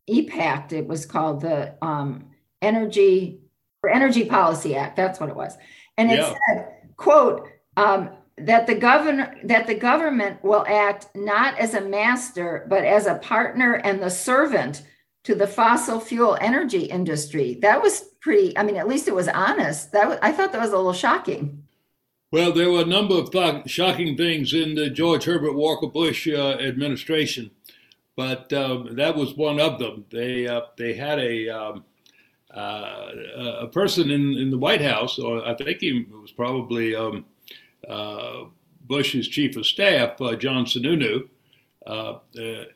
EPACT, 0.08 0.72
it 0.72 0.86
was 0.86 1.06
called 1.06 1.42
the 1.42 1.74
um, 1.82 2.30
Energy 2.62 3.41
Energy 3.90 4.24
Policy 4.24 4.76
Act. 4.76 4.96
That's 4.96 5.20
what 5.20 5.28
it 5.28 5.36
was. 5.36 5.56
And 5.98 6.10
it 6.10 6.18
yeah. 6.18 6.34
said, 6.46 6.68
quote, 6.96 7.48
um, 7.76 8.10
that 8.38 8.66
the 8.66 8.74
governor 8.74 9.36
that 9.44 9.66
the 9.66 9.74
government 9.74 10.42
will 10.42 10.64
act 10.66 11.08
not 11.14 11.56
as 11.58 11.74
a 11.74 11.80
master 11.80 12.66
but 12.68 12.84
as 12.84 13.06
a 13.06 13.16
partner 13.16 13.74
and 13.74 14.02
the 14.02 14.10
servant 14.10 14.82
to 15.22 15.34
the 15.34 15.46
fossil 15.46 16.00
fuel 16.00 16.36
energy 16.40 16.84
industry 16.84 17.58
that 17.60 17.80
was 17.80 18.04
pretty 18.20 18.56
i 18.56 18.62
mean 18.62 18.76
at 18.76 18.88
least 18.88 19.06
it 19.06 19.14
was 19.14 19.28
honest 19.28 19.92
that 19.92 20.08
was, 20.08 20.18
i 20.22 20.32
thought 20.32 20.52
that 20.52 20.60
was 20.60 20.72
a 20.72 20.76
little 20.76 20.92
shocking 20.94 21.62
well 22.30 22.52
there 22.52 22.70
were 22.70 22.80
a 22.80 22.86
number 22.86 23.14
of 23.14 23.30
th- 23.30 23.68
shocking 23.68 24.16
things 24.16 24.54
in 24.54 24.74
the 24.74 24.88
george 24.88 25.24
herbert 25.24 25.54
walker 25.54 25.86
bush 25.86 26.26
uh, 26.26 26.52
administration 26.54 27.50
but 28.16 28.52
um, 28.52 28.96
that 28.96 29.14
was 29.14 29.36
one 29.36 29.60
of 29.60 29.78
them 29.78 30.06
they 30.10 30.46
uh, 30.46 30.62
they 30.78 30.94
had 30.94 31.18
a 31.18 31.48
um, 31.50 31.84
a 32.54 33.68
person 33.72 34.10
in, 34.10 34.34
in 34.34 34.50
the 34.50 34.58
White 34.58 34.82
House, 34.82 35.18
or 35.18 35.46
I 35.46 35.54
think 35.54 35.80
he 35.80 36.06
was 36.10 36.32
probably 36.32 36.94
um, 36.94 37.24
uh, 37.88 38.44
Bush's 38.86 39.28
chief 39.28 39.56
of 39.56 39.66
staff, 39.66 40.20
uh, 40.20 40.36
John 40.36 40.64
Sununu, 40.64 41.28
uh, 41.86 42.18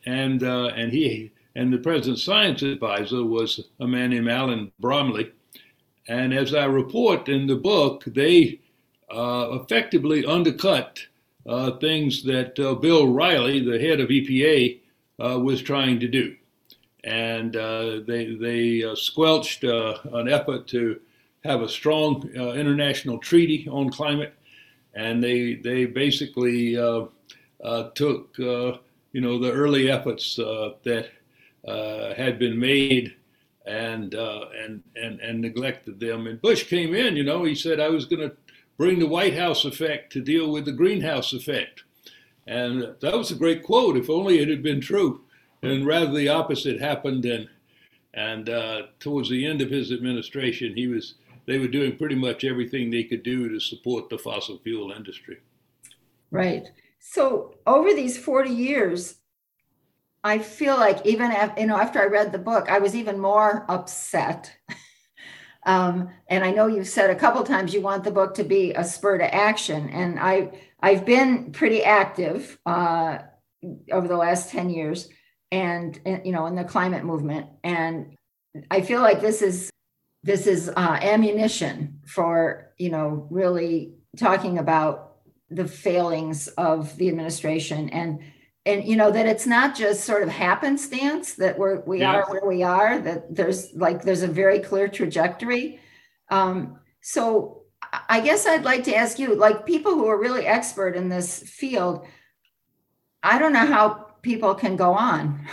and 0.05 0.43
and 0.43 0.93
he 0.93 1.31
and 1.55 1.73
the 1.73 1.79
president's 1.79 2.25
science 2.25 2.63
advisor 2.63 3.25
was 3.25 3.69
a 3.81 3.87
man 3.87 4.11
named 4.11 4.29
Allan 4.29 4.73
Bromley. 4.81 5.33
And 6.09 6.33
as 6.33 6.55
I 6.55 6.67
report 6.67 7.29
in 7.29 7.47
the 7.47 7.57
book, 7.57 8.05
they 8.07 8.61
effectively 9.11 10.25
undercut 10.25 11.01
things 11.81 12.23
that 12.25 12.55
Bill 12.57 13.09
Reilly, 13.09 13.61
the 13.61 13.81
head 13.81 14.01
of 14.01 14.11
EPA, 14.11 14.81
was 15.19 15.63
trying 15.63 15.99
to 16.01 16.09
do 16.09 16.37
and 17.07 17.57
uh, 17.57 18.01
they 18.07 18.35
they 18.35 18.85
uh, 18.85 18.95
squelched 18.95 19.65
uh, 19.65 19.97
an 20.13 20.29
effort 20.29 20.67
to 20.67 21.01
have 21.45 21.63
a 21.63 21.69
strong 21.69 22.29
international 22.35 23.19
treaty 23.19 23.69
on 23.71 23.89
climate 23.89 24.35
and 24.97 25.23
they 25.23 25.55
they 25.55 25.85
basically 25.85 26.77
uh, 26.77 27.05
uh, 27.63 27.91
took 27.95 28.35
uh, 28.41 28.79
you 29.13 29.21
know 29.21 29.39
the 29.39 29.53
early 29.53 29.91
efforts 29.91 30.39
uh, 30.39 30.71
that 30.83 31.11
uh, 31.69 32.15
had 32.15 32.39
been 32.39 32.59
made 32.59 33.15
and 33.67 34.15
and 34.15 34.83
and 34.97 35.21
and 35.21 35.41
neglected 35.41 36.01
them. 36.01 36.27
And 36.27 36.41
Bush 36.41 36.65
came 36.65 36.95
in, 36.95 37.17
you 37.17 37.25
know, 37.25 37.45
he 37.45 37.55
said 37.55 37.79
I 37.79 37.91
was 37.91 38.07
going 38.07 38.29
to 38.29 38.37
bring 38.77 38.99
the 38.99 39.07
White 39.07 39.37
House 39.37 39.65
effect 39.65 40.13
to 40.13 40.21
deal 40.21 40.51
with 40.51 40.65
the 40.65 40.73
greenhouse 40.73 41.33
effect, 41.33 41.85
and 42.47 42.95
that 43.01 43.17
was 43.17 43.31
a 43.31 43.37
great 43.37 43.63
quote. 43.63 43.97
If 43.97 44.11
only 44.11 44.39
it 44.39 44.49
had 44.49 44.63
been 44.63 44.81
true, 44.81 45.23
and 45.63 45.87
rather 45.87 46.13
the 46.13 46.29
opposite 46.29 46.81
happened. 46.81 47.25
And 47.25 47.49
and 48.15 48.51
towards 49.01 49.29
the 49.29 49.47
end 49.47 49.61
of 49.61 49.71
his 49.71 49.93
administration, 49.93 50.75
he 50.75 50.87
was 50.87 51.15
they 51.47 51.59
were 51.59 51.69
doing 51.69 51.97
pretty 51.97 52.17
much 52.17 52.45
everything 52.45 52.91
they 52.91 53.05
could 53.05 53.23
do 53.23 53.49
to 53.49 53.61
support 53.61 54.09
the 54.09 54.19
fossil 54.19 54.59
fuel 54.59 54.91
industry. 54.91 55.39
Right. 56.31 56.69
So 56.99 57.55
over 57.67 57.95
these 57.95 58.19
40 58.19 58.51
years, 58.51 59.17
I 60.25 60.41
feel 60.41 60.77
like 60.77 61.07
even 61.07 61.31
after, 61.31 61.61
you 61.61 61.69
know 61.69 61.77
after 61.77 62.01
I 62.01 62.07
read 62.07 62.33
the 62.33 62.39
book, 62.39 62.69
I 62.69 62.81
was 62.81 62.97
even 62.97 63.19
more 63.21 63.65
upset. 63.69 64.53
um, 65.67 66.11
and 66.29 66.45
I 66.45 66.51
know 66.51 66.67
you've 66.67 66.89
said 66.89 67.11
a 67.11 67.15
couple 67.15 67.45
times 67.45 67.73
you 67.73 67.81
want 67.81 68.03
the 68.03 68.11
book 68.11 68.35
to 68.35 68.45
be 68.45 68.73
a 68.73 68.83
spur 68.83 69.19
to 69.19 69.35
action, 69.35 69.89
and 69.91 70.19
I 70.19 70.51
I've 70.81 71.07
been 71.07 71.53
pretty 71.53 71.85
active 71.85 72.59
uh, 72.67 73.19
over 73.93 74.09
the 74.09 74.17
last 74.17 74.51
10 74.51 74.71
years, 74.71 75.09
and, 75.53 75.99
you 76.25 76.33
know 76.33 76.47
in 76.47 76.55
the 76.55 76.65
climate 76.65 77.05
movement, 77.05 77.47
and 77.65 78.15
I 78.71 78.81
feel 78.81 79.01
like 79.01 79.21
this 79.21 79.43
is 79.43 79.71
this 80.23 80.47
is 80.47 80.69
uh, 80.69 80.99
ammunition 81.01 82.01
for 82.07 82.73
you 82.79 82.91
know 82.91 83.27
really 83.31 83.95
talking 84.17 84.59
about 84.59 85.17
the 85.51 85.69
failings 85.69 86.49
of 86.49 86.97
the 86.97 87.09
administration. 87.09 87.89
And 87.91 88.21
and 88.65 88.85
you 88.85 88.97
know 88.97 89.11
that 89.11 89.27
it's 89.27 89.47
not 89.47 89.77
just 89.77 90.05
sort 90.05 90.23
of 90.23 90.29
happenstance 90.29 91.35
that 91.35 91.59
we're 91.59 91.81
we 91.81 92.01
yeah. 92.01 92.15
are 92.15 92.31
where 92.31 92.47
we 92.47 92.63
are 92.63 92.99
that 92.99 93.35
there's 93.35 93.73
like 93.75 94.03
there's 94.03 94.23
a 94.23 94.29
very 94.29 94.59
clear 94.59 94.89
trajectory. 94.89 95.81
Um, 96.31 96.81
so 97.07 97.63
i 98.09 98.21
guess 98.21 98.47
i'd 98.47 98.65
like 98.65 98.83
to 98.85 98.95
ask 98.95 99.19
you 99.19 99.35
like 99.35 99.65
people 99.65 99.93
who 99.93 100.07
are 100.07 100.19
really 100.19 100.45
expert 100.45 100.97
in 100.97 101.09
this 101.09 101.39
field 101.49 102.05
i 103.23 103.39
don't 103.39 103.53
know 103.53 103.67
how 103.67 104.06
people 104.27 104.55
can 104.55 104.77
go 104.77 104.93
on. 104.93 105.47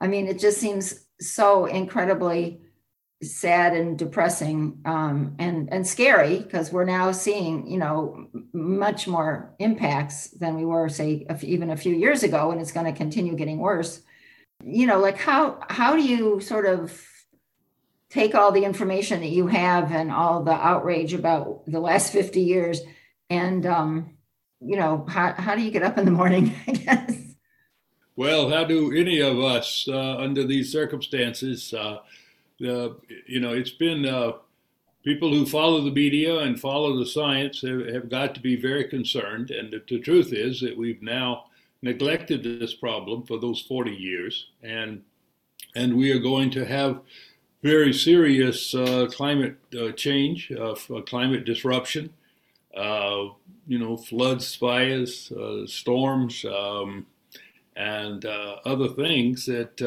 I 0.00 0.06
mean 0.06 0.28
it 0.28 0.38
just 0.38 0.58
seems 0.58 1.06
so 1.20 1.66
incredibly 1.66 2.60
sad 3.22 3.74
and 3.74 3.98
depressing 3.98 4.80
um, 4.84 5.34
and 5.38 5.72
and 5.72 5.86
scary 5.86 6.38
because 6.38 6.72
we're 6.72 6.84
now 6.84 7.12
seeing 7.12 7.66
you 7.66 7.78
know 7.78 8.28
much 8.52 9.08
more 9.08 9.54
impacts 9.58 10.28
than 10.30 10.56
we 10.56 10.64
were 10.64 10.88
say 10.88 11.26
even 11.42 11.70
a 11.70 11.76
few 11.76 11.94
years 11.94 12.22
ago 12.22 12.50
and 12.50 12.60
it's 12.60 12.72
going 12.72 12.86
to 12.86 12.92
continue 12.92 13.34
getting 13.34 13.58
worse. 13.58 14.02
You 14.62 14.86
know 14.86 15.00
like 15.00 15.18
how 15.18 15.58
how 15.68 15.96
do 15.96 16.02
you 16.02 16.40
sort 16.40 16.66
of 16.66 17.02
take 18.10 18.34
all 18.34 18.52
the 18.52 18.64
information 18.64 19.20
that 19.20 19.30
you 19.38 19.46
have 19.46 19.92
and 19.92 20.10
all 20.10 20.42
the 20.42 20.52
outrage 20.52 21.14
about 21.14 21.62
the 21.66 21.80
last 21.80 22.12
50 22.12 22.40
years 22.40 22.80
and 23.30 23.64
um 23.64 24.16
you 24.60 24.76
know 24.76 25.06
how, 25.08 25.32
how 25.32 25.54
do 25.54 25.62
you 25.62 25.70
get 25.70 25.82
up 25.82 25.96
in 25.96 26.04
the 26.04 26.10
morning 26.10 26.54
i 26.66 26.72
guess 26.72 27.29
well 28.16 28.50
how 28.50 28.64
do 28.64 28.92
any 28.96 29.20
of 29.20 29.38
us 29.38 29.86
uh, 29.88 30.16
under 30.18 30.46
these 30.46 30.70
circumstances 30.70 31.72
uh, 31.74 32.00
uh, 32.62 32.90
you 33.26 33.40
know, 33.40 33.52
it's 33.54 33.70
been 33.70 34.04
uh, 34.04 34.32
people 35.02 35.32
who 35.32 35.46
follow 35.46 35.80
the 35.82 35.90
media 35.90 36.40
and 36.40 36.60
follow 36.60 36.98
the 36.98 37.06
science 37.06 37.62
have, 37.62 37.86
have 37.86 38.08
got 38.10 38.34
to 38.34 38.40
be 38.40 38.56
very 38.56 38.84
concerned. 38.84 39.50
And 39.50 39.72
the, 39.72 39.82
the, 39.88 39.98
truth 39.98 40.32
is 40.32 40.60
that 40.60 40.76
we've 40.76 41.02
now 41.02 41.44
neglected 41.82 42.42
this 42.42 42.74
problem 42.74 43.22
for 43.22 43.38
those 43.38 43.62
40 43.62 43.92
years, 43.92 44.48
and 44.62 45.02
and 45.74 45.96
we 45.96 46.10
are 46.10 46.18
going 46.18 46.50
to 46.50 46.66
have 46.66 47.00
very 47.62 47.92
serious 47.92 48.74
uh, 48.74 49.06
climate 49.10 49.56
uh, 49.78 49.92
change, 49.92 50.50
uh, 50.52 50.74
climate 51.06 51.44
disruption. 51.44 52.10
you 52.74 53.78
know, 53.78 53.96
floods, 53.96 54.54
fires, 54.54 55.32
storms, 55.66 56.44
um, 56.44 57.06
and 57.76 58.24
other 58.24 58.88
things 58.88 59.46
that 59.46 59.80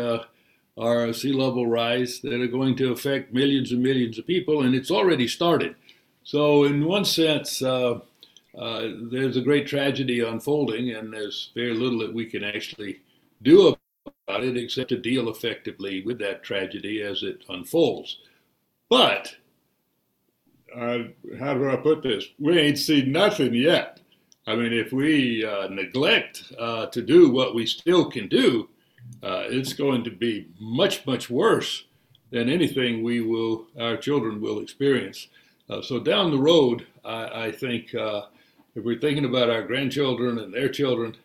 are 0.77 1.13
sea 1.13 1.33
level 1.33 1.67
rise 1.67 2.19
that 2.21 2.41
are 2.41 2.47
going 2.47 2.75
to 2.77 2.91
affect 2.91 3.33
millions 3.33 3.71
and 3.71 3.83
millions 3.83 4.17
of 4.17 4.25
people, 4.27 4.63
and 4.63 4.73
it's 4.73 4.91
already 4.91 5.27
started. 5.27 5.75
So, 6.23 6.63
in 6.63 6.85
one 6.85 7.05
sense, 7.05 7.61
uh, 7.61 7.99
uh, 8.57 8.87
there's 9.11 9.37
a 9.37 9.41
great 9.41 9.67
tragedy 9.67 10.21
unfolding, 10.21 10.91
and 10.91 11.11
there's 11.11 11.51
very 11.53 11.73
little 11.73 11.99
that 11.99 12.13
we 12.13 12.25
can 12.25 12.43
actually 12.43 13.01
do 13.41 13.75
about 14.27 14.43
it 14.43 14.55
except 14.57 14.89
to 14.89 14.97
deal 14.97 15.29
effectively 15.29 16.01
with 16.03 16.19
that 16.19 16.43
tragedy 16.43 17.01
as 17.01 17.23
it 17.23 17.43
unfolds. 17.49 18.19
But, 18.89 19.35
uh, 20.73 20.99
how 21.39 21.53
do 21.55 21.69
I 21.69 21.75
put 21.75 22.03
this? 22.03 22.25
We 22.39 22.57
ain't 22.57 22.77
seen 22.77 23.11
nothing 23.11 23.53
yet. 23.53 23.99
I 24.45 24.55
mean, 24.55 24.73
if 24.73 24.91
we 24.91 25.45
uh, 25.45 25.69
neglect 25.69 26.51
uh, 26.59 26.87
to 26.87 27.01
do 27.01 27.31
what 27.31 27.55
we 27.55 27.65
still 27.65 28.09
can 28.09 28.27
do, 28.27 28.69
uh, 29.21 29.43
it's 29.47 29.73
going 29.73 30.03
to 30.03 30.11
be 30.11 30.47
much, 30.59 31.05
much 31.05 31.29
worse 31.29 31.85
than 32.29 32.49
anything 32.49 33.03
we 33.03 33.21
will, 33.21 33.67
our 33.79 33.95
children 33.95 34.41
will 34.41 34.59
experience. 34.59 35.27
Uh, 35.69 35.81
so 35.81 35.99
down 35.99 36.31
the 36.31 36.37
road, 36.37 36.85
I, 37.05 37.45
I 37.45 37.51
think 37.51 37.95
uh, 37.95 38.23
if 38.75 38.83
we're 38.83 38.99
thinking 38.99 39.25
about 39.25 39.49
our 39.49 39.63
grandchildren 39.63 40.39
and 40.39 40.53
their 40.53 40.67
children, 40.67 41.15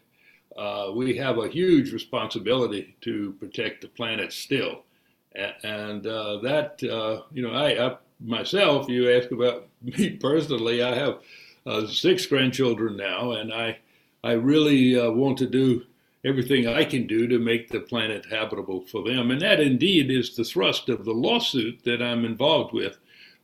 uh, 0.56 0.92
we 0.94 1.16
have 1.16 1.38
a 1.38 1.48
huge 1.48 1.92
responsibility 1.92 2.94
to 3.00 3.32
protect 3.40 3.80
the 3.80 3.88
planet 3.88 4.32
still. 4.32 4.82
And, 5.34 6.02
that, 6.02 6.78
you 7.32 7.42
know, 7.42 7.52
I, 7.52 7.86
I, 7.86 7.96
myself, 8.20 8.88
you 8.88 9.10
ask 9.10 9.30
about 9.30 9.66
me 9.82 10.10
personally, 10.10 10.82
I 10.82 10.94
have 10.94 11.18
six 11.88 12.26
grandchildren 12.26 12.96
now, 12.96 13.32
and 13.32 13.52
I, 13.52 13.78
I 14.24 14.32
really 14.32 14.96
want 15.10 15.38
to 15.38 15.46
do 15.46 15.84
everything 16.24 16.66
I 16.66 16.84
can 16.84 17.06
do 17.06 17.26
to 17.26 17.38
make 17.38 17.68
the 17.68 17.80
planet 17.80 18.26
habitable 18.26 18.82
for 18.82 19.02
them. 19.02 19.30
And 19.30 19.40
that 19.40 19.60
indeed 19.60 20.10
is 20.10 20.34
the 20.34 20.44
thrust 20.44 20.88
of 20.88 21.04
the 21.04 21.12
lawsuit 21.12 21.84
that 21.84 22.02
I'm 22.02 22.24
involved 22.24 22.72
with, 22.74 22.98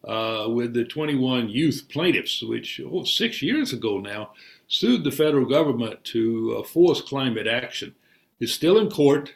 uh, 0.04 0.46
with 0.48 0.74
the 0.74 0.84
21 0.84 1.48
youth 1.48 1.86
plaintiffs, 1.88 2.42
which 2.42 2.80
oh, 2.84 3.04
six 3.04 3.42
years 3.42 3.72
ago 3.72 3.98
now 3.98 4.30
sued 4.66 5.04
the 5.04 5.12
federal 5.12 5.46
government 5.46 6.02
to 6.04 6.56
uh, 6.58 6.62
force 6.62 7.00
climate 7.00 7.46
action. 7.46 7.94
It's 8.40 8.52
still 8.52 8.78
in 8.78 8.90
court. 8.90 9.32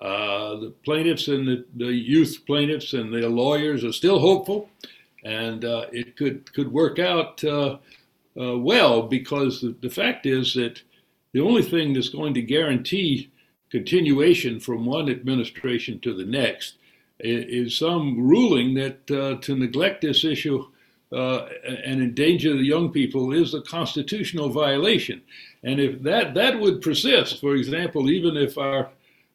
Uh, 0.00 0.56
the 0.56 0.74
plaintiffs 0.84 1.28
and 1.28 1.46
the, 1.46 1.64
the, 1.76 1.92
youth 1.92 2.42
plaintiffs 2.46 2.94
and 2.94 3.12
their 3.12 3.28
lawyers 3.28 3.84
are 3.84 3.92
still 3.92 4.18
hopeful, 4.18 4.70
and 5.24 5.62
uh, 5.62 5.84
it 5.92 6.16
could 6.16 6.50
could 6.54 6.72
work 6.72 6.98
out 6.98 7.44
uh, 8.38 8.58
well 8.58 9.02
because 9.02 9.60
the, 9.60 9.74
the 9.80 9.90
fact 9.90 10.26
is 10.26 10.54
that 10.54 10.82
the 11.32 11.40
only 11.40 11.62
thing 11.62 11.92
that's 11.92 12.08
going 12.08 12.34
to 12.34 12.42
guarantee 12.42 13.30
continuation 13.70 14.58
from 14.58 14.84
one 14.84 15.08
administration 15.08 16.00
to 16.00 16.12
the 16.12 16.24
next 16.24 16.74
is 17.20 17.76
some 17.76 18.18
ruling 18.18 18.74
that 18.74 19.10
uh, 19.10 19.40
to 19.40 19.54
neglect 19.54 20.00
this 20.00 20.24
issue 20.24 20.66
uh, 21.12 21.46
and 21.84 22.00
endanger 22.00 22.56
the 22.56 22.62
young 22.62 22.90
people 22.90 23.32
is 23.32 23.52
a 23.52 23.60
constitutional 23.62 24.48
violation. 24.48 25.20
And 25.62 25.80
if 25.80 26.02
that 26.02 26.34
that 26.34 26.58
would 26.58 26.80
persist, 26.80 27.40
for 27.40 27.56
example, 27.56 28.10
even 28.10 28.36
if 28.36 28.56
our 28.56 28.90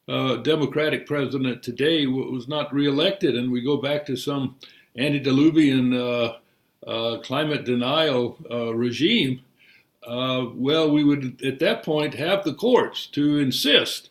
uh, 0.08 0.36
Democratic 0.36 1.06
president 1.06 1.62
today 1.62 2.06
was 2.06 2.48
not 2.48 2.72
reelected, 2.72 3.36
and 3.36 3.52
we 3.52 3.60
go 3.60 3.76
back 3.76 4.06
to 4.06 4.16
some 4.16 4.56
antediluvian 4.96 5.92
uh, 5.92 6.36
climate 7.22 7.64
denial 7.64 8.38
uh, 8.50 8.74
regime, 8.74 9.42
uh, 10.06 10.46
well, 10.54 10.90
we 10.90 11.02
would 11.02 11.42
at 11.44 11.58
that 11.58 11.82
point 11.82 12.14
have 12.14 12.44
the 12.44 12.54
courts 12.54 13.06
to 13.06 13.38
insist 13.38 14.10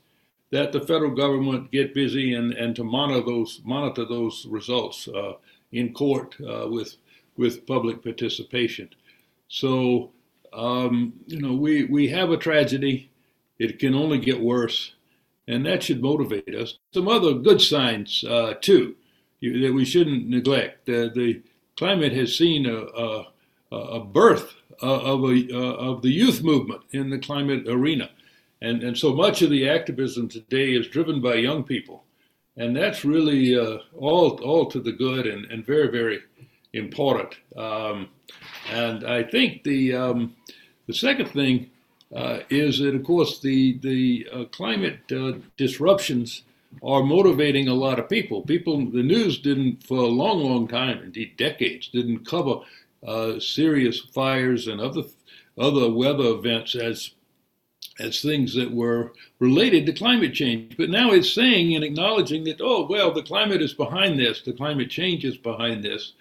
that 0.51 0.71
the 0.71 0.81
federal 0.81 1.11
government 1.11 1.71
get 1.71 1.93
busy 1.93 2.33
and, 2.33 2.53
and 2.53 2.75
to 2.75 2.83
monitor 2.83 3.25
those 3.25 3.61
monitor 3.63 4.05
those 4.05 4.45
results 4.47 5.07
uh, 5.07 5.33
in 5.71 5.93
court 5.93 6.35
uh, 6.41 6.67
with 6.69 6.97
with 7.37 7.65
public 7.65 8.03
participation. 8.03 8.89
So 9.47 10.11
um, 10.53 11.13
you 11.27 11.41
know 11.41 11.53
we 11.53 11.85
we 11.85 12.09
have 12.09 12.29
a 12.31 12.37
tragedy. 12.37 13.09
It 13.57 13.79
can 13.79 13.95
only 13.95 14.17
get 14.17 14.41
worse, 14.41 14.93
and 15.47 15.65
that 15.65 15.83
should 15.83 16.01
motivate 16.01 16.53
us. 16.53 16.77
Some 16.93 17.07
other 17.07 17.33
good 17.33 17.61
signs 17.61 18.23
uh, 18.25 18.55
too 18.59 18.95
that 19.41 19.73
we 19.73 19.85
shouldn't 19.85 20.27
neglect. 20.27 20.85
the 20.85 21.41
climate 21.77 22.13
has 22.13 22.35
seen 22.35 22.65
a, 22.65 22.77
a, 22.77 23.25
a 23.71 23.99
birth 23.99 24.53
of, 24.81 25.23
a, 25.23 25.57
of 25.57 26.01
the 26.01 26.11
youth 26.11 26.43
movement 26.43 26.81
in 26.91 27.09
the 27.09 27.19
climate 27.19 27.67
arena. 27.67 28.09
And, 28.61 28.83
and 28.83 28.97
so 28.97 29.13
much 29.13 29.41
of 29.41 29.49
the 29.49 29.69
activism 29.69 30.27
today 30.27 30.73
is 30.73 30.87
driven 30.87 31.21
by 31.21 31.35
young 31.35 31.63
people. 31.63 32.03
And 32.57 32.75
that's 32.75 33.03
really 33.03 33.57
uh, 33.57 33.79
all, 33.97 34.41
all 34.41 34.65
to 34.67 34.79
the 34.79 34.93
good 34.93 35.27
and, 35.27 35.45
and 35.51 35.65
very, 35.65 35.89
very 35.89 36.21
important. 36.73 37.35
Um, 37.57 38.09
and 38.71 39.05
I 39.05 39.23
think 39.23 39.63
the, 39.63 39.93
um, 39.93 40.35
the 40.87 40.93
second 40.93 41.29
thing 41.29 41.69
uh, 42.15 42.39
is 42.49 42.79
that, 42.79 42.95
of 42.95 43.03
course, 43.03 43.39
the, 43.39 43.77
the 43.79 44.27
uh, 44.31 44.43
climate 44.45 44.99
uh, 45.11 45.33
disruptions 45.57 46.43
are 46.83 47.03
motivating 47.03 47.67
a 47.67 47.73
lot 47.73 47.99
of 47.99 48.09
people. 48.09 48.41
People, 48.41 48.89
the 48.89 49.03
news 49.03 49.39
didn't, 49.39 49.83
for 49.83 49.97
a 49.97 50.07
long, 50.07 50.43
long 50.43 50.67
time, 50.67 50.99
indeed 51.03 51.37
decades, 51.37 51.87
didn't 51.89 52.25
cover 52.25 52.61
uh, 53.05 53.39
serious 53.39 53.99
fires 53.99 54.67
and 54.67 54.81
other 54.81 55.03
other 55.57 55.89
weather 55.91 56.29
events 56.29 56.75
as 56.75 57.11
as 57.99 58.21
things 58.21 58.53
that 58.53 58.69
were 58.69 59.13
related 59.39 59.85
to 59.85 59.93
climate 59.93 60.33
change. 60.33 60.75
But 60.75 60.89
now 60.89 61.11
it's 61.11 61.31
saying 61.31 61.75
and 61.75 61.83
acknowledging 61.83 62.43
that 62.45 62.59
oh 62.61 62.87
well 62.87 63.13
the 63.13 63.23
climate 63.23 63.61
is 63.61 63.73
behind 63.73 64.19
this, 64.19 64.41
the 64.41 64.53
climate 64.53 64.89
change 64.89 65.23
is 65.23 65.37
behind 65.37 65.83
this, 65.83 66.13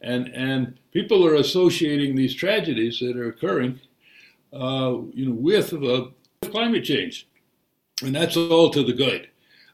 and 0.00 0.28
and 0.28 0.78
people 0.92 1.24
are 1.26 1.36
associating 1.36 2.14
these 2.14 2.34
tragedies 2.34 2.98
that 3.00 3.16
are 3.16 3.28
occurring, 3.28 3.80
uh, 4.52 4.98
you 5.12 5.26
know, 5.26 5.34
with 5.34 5.72
uh, 5.72 6.06
climate 6.50 6.84
change, 6.84 7.26
and 8.02 8.14
that's 8.14 8.36
all 8.36 8.70
to 8.70 8.82
the 8.82 8.92
good. 8.92 9.28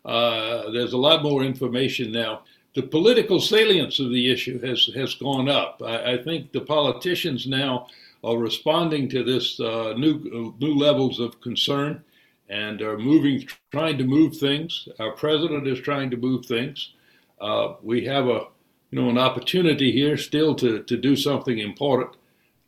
Uh, 0.04 0.70
there's 0.70 0.92
a 0.92 0.98
lot 0.98 1.22
more 1.22 1.42
information 1.42 2.10
now 2.10 2.42
the 2.74 2.82
political 2.82 3.40
salience 3.40 3.98
of 3.98 4.10
the 4.10 4.30
issue 4.30 4.60
has 4.60 4.86
has 4.94 5.14
gone 5.14 5.48
up. 5.48 5.82
I, 5.84 6.12
I 6.12 6.22
think 6.22 6.52
the 6.52 6.60
politicians 6.60 7.46
now 7.46 7.88
are 8.22 8.38
responding 8.38 9.08
to 9.10 9.24
this 9.24 9.58
uh, 9.58 9.94
new 9.96 10.54
new 10.60 10.74
levels 10.74 11.18
of 11.18 11.40
concern 11.40 12.04
and 12.48 12.82
are 12.82 12.98
moving, 12.98 13.46
trying 13.70 13.96
to 13.98 14.04
move 14.04 14.36
things. 14.36 14.88
Our 14.98 15.12
president 15.12 15.66
is 15.66 15.80
trying 15.80 16.10
to 16.10 16.16
move 16.16 16.46
things. 16.46 16.92
Uh, 17.40 17.74
we 17.82 18.04
have 18.04 18.26
a 18.26 18.46
you 18.90 19.00
know 19.00 19.08
an 19.08 19.18
opportunity 19.18 19.90
here 19.90 20.16
still 20.16 20.54
to 20.56 20.82
to 20.84 20.96
do 20.96 21.16
something 21.16 21.58
important 21.58 22.16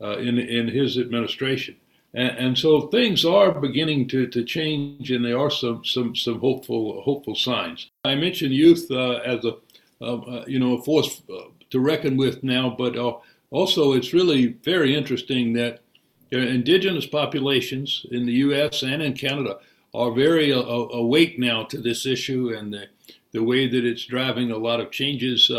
uh, 0.00 0.18
in 0.18 0.38
in 0.38 0.68
his 0.68 0.98
administration. 0.98 1.76
And, 2.14 2.38
and, 2.38 2.58
so 2.58 2.88
things 2.88 3.24
are 3.24 3.52
beginning 3.52 4.08
to, 4.08 4.26
to 4.26 4.44
change, 4.44 5.10
and 5.10 5.24
there 5.24 5.38
are 5.38 5.50
some 5.50 5.82
some 5.84 6.14
some 6.14 6.40
hopeful 6.40 7.00
hopeful 7.02 7.34
signs. 7.34 7.90
I 8.04 8.14
mentioned 8.16 8.52
youth 8.52 8.90
uh, 8.90 9.20
as 9.24 9.44
a 9.44 9.56
uh, 10.02 10.42
you 10.48 10.58
know, 10.58 10.78
a 10.78 10.82
force 10.82 11.22
uh, 11.32 11.44
to 11.70 11.78
reckon 11.78 12.16
with 12.16 12.42
now. 12.42 12.74
But 12.76 12.96
uh, 12.96 13.18
also, 13.50 13.92
it's 13.92 14.12
really 14.12 14.48
very 14.64 14.96
interesting 14.96 15.52
that 15.52 15.80
indigenous 16.32 17.06
populations 17.06 18.04
in 18.10 18.26
the 18.26 18.32
U.S. 18.32 18.82
and 18.82 19.00
in 19.00 19.12
Canada 19.12 19.58
are 19.94 20.10
very 20.10 20.50
awake 20.50 21.38
now 21.38 21.62
to 21.64 21.78
this 21.78 22.06
issue 22.06 22.52
and 22.56 22.72
the, 22.72 22.86
the 23.32 23.44
way 23.44 23.68
that 23.68 23.84
it's 23.84 24.06
driving 24.06 24.50
a 24.50 24.56
lot 24.56 24.80
of 24.80 24.90
changes, 24.90 25.50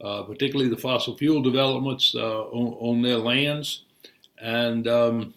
particularly 0.00 0.68
the 0.68 0.76
fossil 0.76 1.16
fuel 1.16 1.42
developments 1.42 2.14
on, 2.14 2.76
on, 2.78 3.02
their 3.02 3.16
lands, 3.16 3.84
and 4.38 4.86
um, 4.86 5.34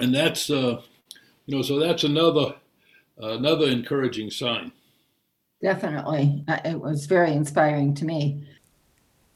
and 0.00 0.14
that's 0.14 0.48
you 0.48 0.78
know 1.46 1.62
so 1.62 1.78
that's 1.78 2.04
another 2.04 2.54
another 3.18 3.66
encouraging 3.66 4.30
sign. 4.30 4.72
Definitely. 5.62 6.44
It 6.64 6.80
was 6.80 7.06
very 7.06 7.32
inspiring 7.32 7.94
to 7.96 8.04
me. 8.06 8.46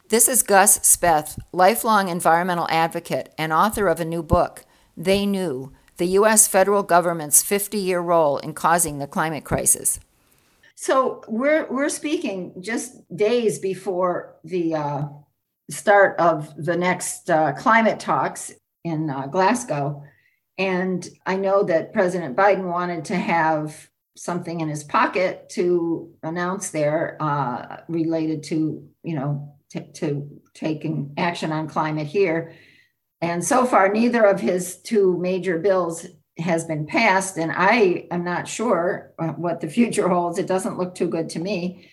This 0.09 0.29
is 0.29 0.43
Gus 0.43 0.79
Speth, 0.79 1.39
lifelong 1.53 2.09
environmental 2.09 2.67
advocate 2.71 3.35
and 3.37 3.53
author 3.53 3.89
of 3.89 4.01
a 4.01 4.05
new 4.05 4.23
book, 4.23 4.65
They 4.97 5.27
Knew 5.27 5.73
The 5.97 6.07
U.S. 6.19 6.47
Federal 6.47 6.83
Government's 6.83 7.43
50 7.43 7.79
Year 7.79 8.01
Role 8.01 8.39
in 8.39 8.55
Causing 8.55 8.99
the 8.99 9.07
Climate 9.07 9.45
Crisis. 9.45 10.01
So 10.77 11.23
we're, 11.27 11.67
we're 11.71 11.89
speaking 11.89 12.55
just 12.61 12.97
days 13.17 13.59
before 13.59 14.37
the 14.45 14.75
uh, 14.75 15.03
start 15.71 16.19
of 16.19 16.53
the 16.57 16.77
next 16.77 17.31
uh, 17.31 17.53
climate 17.53 17.99
talks 18.01 18.53
in 18.85 19.09
uh, 19.11 19.27
Glasgow. 19.27 20.05
And 20.59 21.07
I 21.27 21.37
know 21.37 21.65
that 21.65 21.93
President 21.93 22.37
Biden 22.37 22.71
wanted 22.71 23.07
to 23.07 23.17
have 23.17 23.89
something 24.17 24.61
in 24.61 24.69
his 24.69 24.85
pocket 24.85 25.49
to 25.51 26.13
announce 26.23 26.71
there 26.71 27.17
uh, 27.21 27.79
related 27.89 28.45
to, 28.45 28.89
you 29.03 29.15
know, 29.17 29.57
t- 29.71 29.91
to 29.95 30.41
taking 30.55 31.13
action 31.17 31.51
on 31.51 31.67
climate 31.67 32.07
here. 32.07 32.53
And 33.21 33.45
so 33.45 33.65
far, 33.65 33.93
neither 33.93 34.25
of 34.25 34.41
his 34.41 34.77
two 34.77 35.19
major 35.19 35.59
bills 35.59 36.07
has 36.39 36.65
been 36.65 36.87
passed. 36.87 37.37
And 37.39 37.53
I 37.53 38.07
am 38.11 38.25
not 38.25 38.47
sure 38.47 39.13
uh, 39.19 39.29
what 39.29 39.61
the 39.61 39.69
future 39.69 40.09
holds. 40.09 40.39
It 40.39 40.47
doesn't 40.47 40.79
look 40.79 40.95
too 40.95 41.09
good 41.09 41.29
to 41.31 41.39
me 41.41 41.91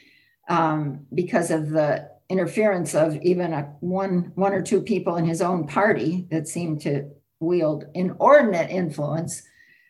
um, 0.48 1.08
because 1.14 1.50
of 1.52 1.70
the 1.70 2.10
interference 2.30 2.96
of 2.96 3.18
even 3.24 3.54
a 3.54 3.64
one 3.82 4.32
one 4.36 4.54
or 4.54 4.62
two 4.62 4.82
people 4.82 5.18
in 5.18 5.26
his 5.26 5.42
own 5.42 5.68
party 5.68 6.28
that 6.32 6.48
seem 6.48 6.80
to 6.80 7.10
wield 7.42 7.86
inordinate 7.94 8.70
influence. 8.70 9.44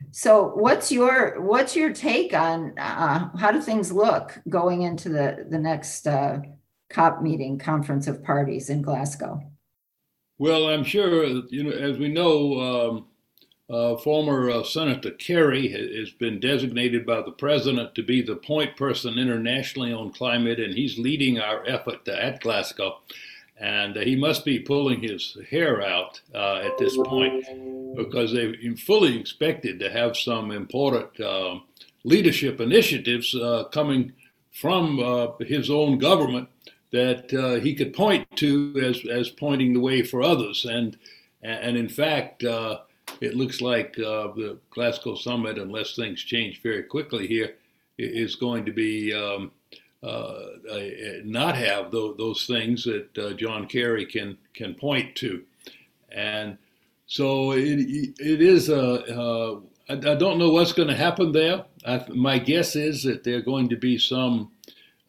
So, 0.09 0.47
what's 0.55 0.91
your 0.91 1.39
what's 1.41 1.75
your 1.75 1.93
take 1.93 2.33
on 2.33 2.77
uh, 2.79 3.29
how 3.37 3.51
do 3.51 3.61
things 3.61 3.91
look 3.91 4.39
going 4.49 4.81
into 4.81 5.09
the 5.09 5.45
the 5.49 5.59
next 5.59 6.07
uh, 6.07 6.39
COP 6.89 7.21
meeting, 7.21 7.59
Conference 7.59 8.07
of 8.07 8.23
Parties 8.23 8.69
in 8.69 8.81
Glasgow? 8.81 9.39
Well, 10.39 10.69
I'm 10.69 10.83
sure 10.83 11.23
you 11.49 11.63
know, 11.63 11.71
as 11.71 11.99
we 11.99 12.07
know, 12.07 12.59
um, 12.59 13.05
uh, 13.71 13.95
former 13.97 14.49
uh, 14.49 14.63
Senator 14.63 15.11
Kerry 15.11 15.67
has 15.69 16.09
been 16.11 16.39
designated 16.39 17.05
by 17.05 17.21
the 17.21 17.31
president 17.31 17.95
to 17.95 18.03
be 18.03 18.21
the 18.21 18.35
point 18.35 18.75
person 18.75 19.17
internationally 19.17 19.93
on 19.93 20.11
climate, 20.11 20.59
and 20.59 20.73
he's 20.73 20.97
leading 20.97 21.39
our 21.39 21.65
effort 21.67 22.07
at 22.07 22.41
Glasgow. 22.41 22.99
And 23.61 23.95
uh, 23.95 24.01
he 24.01 24.15
must 24.15 24.43
be 24.43 24.59
pulling 24.59 25.01
his 25.01 25.37
hair 25.49 25.83
out 25.83 26.19
uh, 26.33 26.61
at 26.65 26.77
this 26.79 26.97
point 26.97 27.45
because 27.95 28.33
they 28.33 28.53
fully 28.75 29.19
expected 29.19 29.79
to 29.79 29.91
have 29.91 30.17
some 30.17 30.51
important 30.51 31.19
uh, 31.19 31.59
leadership 32.03 32.59
initiatives 32.59 33.35
uh, 33.35 33.65
coming 33.71 34.13
from 34.51 34.99
his 35.39 35.69
own 35.69 35.97
government 35.97 36.49
that 36.91 37.59
he 37.63 37.73
could 37.73 37.93
point 37.93 38.27
to 38.35 38.75
as, 38.83 39.07
as 39.07 39.29
pointing 39.29 39.73
the 39.73 39.79
way 39.79 40.01
for 40.01 40.21
others. 40.21 40.65
And, 40.65 40.97
and 41.41 41.77
in 41.77 41.87
fact, 41.87 42.43
it 43.21 43.35
looks 43.35 43.61
like 43.61 43.97
uh, 43.99 44.33
the 44.33 44.57
Glasgow 44.71 45.15
summit, 45.15 45.57
unless 45.57 45.95
things 45.95 46.21
change 46.21 46.61
very 46.61 46.83
quickly 46.83 47.27
here, 47.27 47.55
is 47.97 48.35
going 48.35 48.65
to 48.65 48.71
be 48.71 49.13
um, 49.13 49.45
uh, 49.45 49.60
not 50.03 51.55
have 51.55 51.91
those, 51.91 52.45
things 52.47 52.83
that 52.85 53.17
uh, 53.17 53.33
John 53.33 53.67
Kerry 53.67 54.05
can 54.05 54.37
can 54.53 54.73
point 54.73 55.15
to, 55.17 55.43
and 56.11 56.57
so 57.07 57.51
it 57.51 57.79
it 58.19 58.41
is 58.41 58.69
a. 58.69 59.19
Uh, 59.19 59.59
I, 59.89 59.95
don't 60.15 60.37
know 60.37 60.51
what's 60.51 60.71
going 60.71 60.87
to 60.87 60.95
happen 60.95 61.33
there. 61.33 61.65
I, 61.85 62.05
my 62.07 62.39
guess 62.39 62.77
is 62.77 63.03
that 63.03 63.25
there 63.25 63.39
are 63.39 63.41
going 63.41 63.67
to 63.69 63.75
be 63.75 63.97
some 63.97 64.51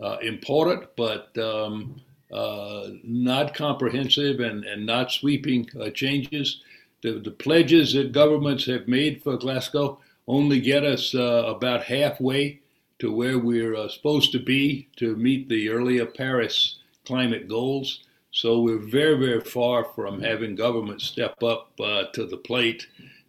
uh, 0.01 0.17
important 0.23 0.89
but 0.97 1.37
um, 1.39 2.01
uh, 2.33 2.89
not 3.05 3.55
comprehensive 3.55 4.41
and, 4.41 4.65
and 4.65 4.85
not 4.85 5.13
sweeping 5.13 5.69
changes 5.95 6.63
the, 7.03 7.19
the 7.19 7.31
pledges 7.31 7.93
that 7.95 8.13
governments 8.13 8.65
have 8.67 8.89
made 8.89 9.23
for 9.23 9.37
Glasgow 9.37 9.99
only 10.27 10.61
get 10.61 10.85
us 10.85 11.15
uh, 11.15 11.45
about 11.47 11.85
halfway 11.85 12.61
to 13.03 13.11
where 13.11 13.37
we're 13.37 13.75
uh, 13.75 13.88
supposed 13.88 14.31
to 14.31 14.38
be 14.38 14.88
to 14.95 15.17
meet 15.17 15.49
the 15.49 15.69
earlier 15.69 16.07
Paris 16.07 16.79
climate 17.05 17.49
goals. 17.49 18.05
So 18.31 18.61
we're 18.61 18.79
very, 18.79 19.19
very 19.19 19.41
far 19.41 19.83
from 19.83 20.23
having 20.23 20.55
governments 20.55 21.07
step 21.07 21.43
up 21.43 21.73
uh, 21.81 22.05
to 22.12 22.25
the 22.25 22.37
plate 22.37 22.87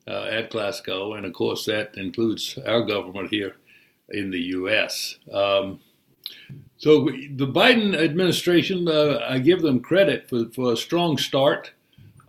uh, 0.07 0.25
at 0.25 0.51
Glasgow. 0.51 1.15
And 1.15 1.25
of 1.25 1.33
course, 1.33 1.65
that 1.65 1.97
includes 1.97 2.59
our 2.67 2.83
government 2.83 3.31
here 3.31 3.55
in 4.09 4.29
the 4.29 4.41
U.S. 4.57 5.17
Um, 5.31 5.79
so 6.77 7.05
the 7.05 7.47
Biden 7.47 7.95
administration, 7.95 8.87
uh, 8.87 9.25
I 9.27 9.39
give 9.39 9.63
them 9.63 9.79
credit 9.79 10.29
for, 10.29 10.45
for 10.53 10.73
a 10.73 10.77
strong 10.77 11.17
start. 11.17 11.71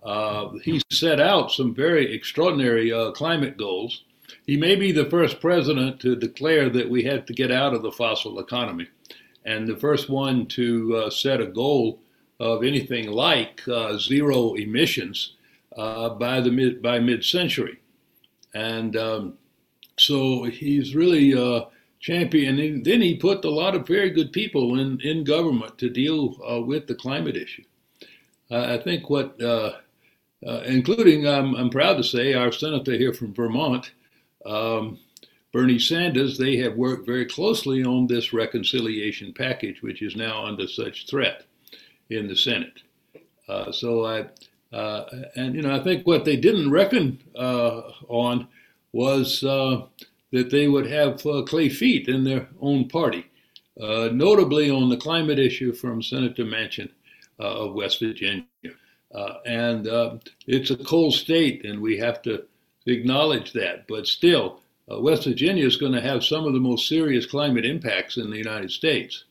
Uh, 0.03 0.49
he 0.63 0.81
set 0.91 1.21
out 1.21 1.53
some 1.53 1.75
very 1.75 2.11
extraordinary 2.15 2.91
uh, 2.91 3.11
climate 3.11 3.59
goals. 3.59 4.05
He 4.47 4.57
may 4.57 4.77
be 4.77 4.93
the 4.93 5.09
first 5.09 5.41
president 5.41 6.01
to 6.01 6.17
declare 6.17 6.69
that 6.71 6.91
we 6.91 7.03
had 7.03 7.27
to 7.27 7.33
get 7.33 7.51
out 7.51 7.75
of 7.75 7.83
the 7.83 7.93
fossil 7.93 8.39
economy, 8.39 8.89
and 9.45 9.67
the 9.67 9.77
first 9.77 10.11
one 10.11 10.47
to 10.47 10.97
uh, 10.97 11.11
set 11.11 11.41
a 11.41 11.47
goal 11.47 12.01
of 12.41 12.63
anything 12.63 13.11
like 13.11 13.67
uh, 13.69 13.97
zero 13.97 14.55
emissions 14.55 15.35
uh, 15.77 16.11
by 16.11 16.41
the 16.41 16.51
mid 16.51 16.83
by 16.83 16.99
mid-century. 16.99 17.79
And 18.55 18.97
um, 18.97 19.35
so 19.97 20.45
he's 20.45 20.95
really 20.95 21.35
uh, 21.35 21.67
champion. 22.01 22.59
And 22.59 22.85
then 22.85 23.01
he 23.01 23.17
put 23.17 23.45
a 23.45 23.51
lot 23.51 23.75
of 23.75 23.87
very 23.87 24.11
good 24.11 24.33
people 24.33 24.79
in, 24.79 25.01
in 25.01 25.25
government 25.25 25.79
to 25.79 25.89
deal 25.89 26.37
with 26.67 26.87
the 26.87 26.95
climate 26.95 27.37
issue. 27.37 27.65
I 28.51 28.77
think 28.79 29.09
what 29.09 29.41
uh, 29.43 29.73
including, 30.67 31.27
um, 31.27 31.55
I'm 31.57 31.71
proud 31.71 31.97
to 31.97 32.05
say, 32.05 32.35
our 32.35 32.53
senator 32.53 32.93
here 32.93 33.15
from 33.15 33.33
Vermont, 33.33 33.93
um, 34.45 34.99
Bernie 35.53 35.79
Sanders. 35.79 36.39
They 36.39 36.57
have 36.59 36.75
worked 36.77 37.07
very 37.07 37.27
closely 37.27 37.85
on 37.85 38.07
this 38.07 38.33
reconciliation 38.33 39.33
package, 39.33 39.83
which 39.83 40.03
is 40.03 40.17
now 40.17 40.45
under 40.45 40.67
such 40.67 41.09
threat 41.09 41.45
in 42.11 42.29
the 42.29 42.37
Senate. 42.37 42.81
Uh, 43.49 43.71
so 43.73 44.05
I, 44.05 44.27
uh, 44.75 45.05
and 45.37 45.55
you 45.55 45.63
know, 45.63 45.75
I 45.75 45.83
think 45.83 46.07
what 46.07 46.25
they 46.25 46.37
didn't 46.37 46.71
reckon 46.71 47.21
uh, 47.37 47.83
on 48.09 48.49
was 48.93 49.43
uh, 49.45 49.83
that 50.33 50.51
they 50.51 50.69
would 50.69 50.87
have 50.87 51.25
uh, 51.27 51.43
clay 51.43 51.69
feet 51.69 52.09
in 52.09 52.25
their 52.25 52.49
own 52.61 52.89
party, 52.89 53.27
notably 53.77 54.71
on 54.71 54.89
the 54.89 54.97
climate 54.97 55.39
issue 55.39 55.73
from 55.73 56.03
Senator 56.03 56.45
Manchin 56.45 56.91
of 57.39 57.75
West 57.75 58.01
Virginia. 58.01 58.45
Uh, 59.15 59.35
and 59.47 59.87
uh, 59.87 60.17
it's 60.47 60.71
a 60.71 60.77
cold 60.77 61.15
state, 61.15 61.65
and 61.65 61.81
we 61.81 61.97
have 61.97 62.21
to 62.23 62.45
acknowledge 62.87 63.53
that. 63.53 63.87
But 63.89 64.07
still, 64.07 64.61
uh, 64.91 65.01
West 65.01 65.25
Virginia 65.25 65.67
is 65.67 65.77
going 65.77 65.93
to 65.93 66.01
have 66.01 66.25
some 66.25 66.45
of 66.45 66.53
the 66.53 66.61
most 66.61 66.89
serious 66.89 67.27
climate 67.27 67.65
impacts 67.65 68.17
in 68.17 68.31
the 68.31 68.37
United 68.37 68.71
States. 68.71 69.25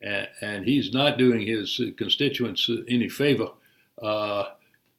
And, 0.00 0.28
and 0.40 0.64
he's 0.64 0.92
not 0.92 1.18
doing 1.18 1.46
his 1.46 1.80
constituents 1.96 2.68
any 2.88 3.08
favor. 3.08 3.48
Uh, 4.00 4.44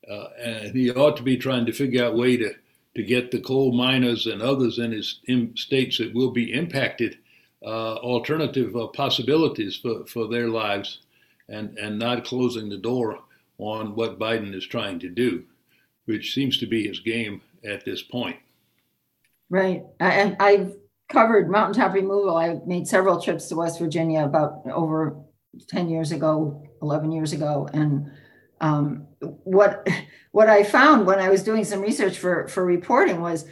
uh, 0.10 0.28
and 0.40 0.76
he 0.76 0.92
ought 0.92 1.18
to 1.18 1.24
be 1.24 1.38
trying 1.38 1.66
to 1.66 1.72
figure 1.72 2.06
out 2.06 2.14
a 2.14 2.18
way 2.18 2.38
to, 2.38 2.54
to 2.96 3.04
get 3.04 3.32
the 3.32 3.40
coal 3.40 3.72
miners 3.72 4.26
and 4.28 4.42
others 4.42 4.78
in 4.78 4.92
his 4.92 5.20
in 5.26 5.56
states 5.56 5.98
that 5.98 6.14
will 6.14 6.32
be 6.32 6.54
impacted 6.54 7.18
uh, 7.64 7.96
alternative 7.96 8.76
possibilities 8.94 9.76
for, 9.76 10.06
for 10.06 10.28
their 10.28 10.48
lives 10.48 11.00
and, 11.50 11.78
and 11.78 11.98
not 11.98 12.26
closing 12.26 12.70
the 12.70 12.78
door 12.78 13.20
on 13.58 13.96
what 13.96 14.20
Biden 14.20 14.54
is 14.54 14.66
trying 14.66 15.00
to 15.00 15.10
do, 15.10 15.44
which 16.06 16.34
seems 16.34 16.58
to 16.60 16.68
be 16.68 16.88
his 16.88 17.00
game 17.00 17.42
at 17.66 17.86
this 17.86 18.02
point. 18.02 18.38
Right. 19.50 19.84
And 20.00 20.38
I've 20.40 20.76
covered 21.10 21.50
mountaintop 21.50 21.94
removal. 21.94 22.36
I 22.36 22.60
made 22.66 22.88
several 22.88 23.22
trips 23.22 23.48
to 23.50 23.56
West 23.56 23.80
Virginia 23.80 24.24
about 24.24 24.62
over 24.66 25.18
10 25.70 25.90
years 25.90 26.12
ago, 26.12 26.64
11 26.82 27.12
years 27.12 27.34
ago. 27.34 27.70
And 27.74 28.12
um, 28.62 29.08
what 29.20 29.88
what 30.32 30.50
I 30.50 30.64
found 30.64 31.06
when 31.06 31.20
I 31.20 31.30
was 31.30 31.44
doing 31.44 31.64
some 31.64 31.82
research 31.82 32.18
for, 32.18 32.48
for 32.48 32.66
reporting 32.66 33.22
was 33.22 33.46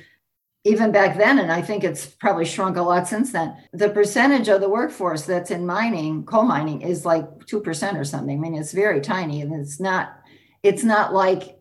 even 0.65 0.91
back 0.91 1.17
then, 1.17 1.39
and 1.39 1.51
I 1.51 1.61
think 1.61 1.83
it's 1.83 2.05
probably 2.05 2.45
shrunk 2.45 2.77
a 2.77 2.81
lot 2.81 3.07
since 3.07 3.33
then, 3.33 3.55
the 3.73 3.89
percentage 3.89 4.47
of 4.47 4.61
the 4.61 4.69
workforce 4.69 5.25
that's 5.25 5.51
in 5.51 5.65
mining, 5.65 6.25
coal 6.25 6.43
mining, 6.43 6.81
is 6.81 7.05
like 7.05 7.25
2% 7.45 7.99
or 7.99 8.05
something. 8.05 8.37
I 8.37 8.39
mean, 8.39 8.55
it's 8.55 8.71
very 8.71 9.01
tiny 9.01 9.41
and 9.41 9.53
it's 9.53 9.79
not, 9.81 10.21
it's 10.61 10.83
not 10.83 11.13
like 11.13 11.57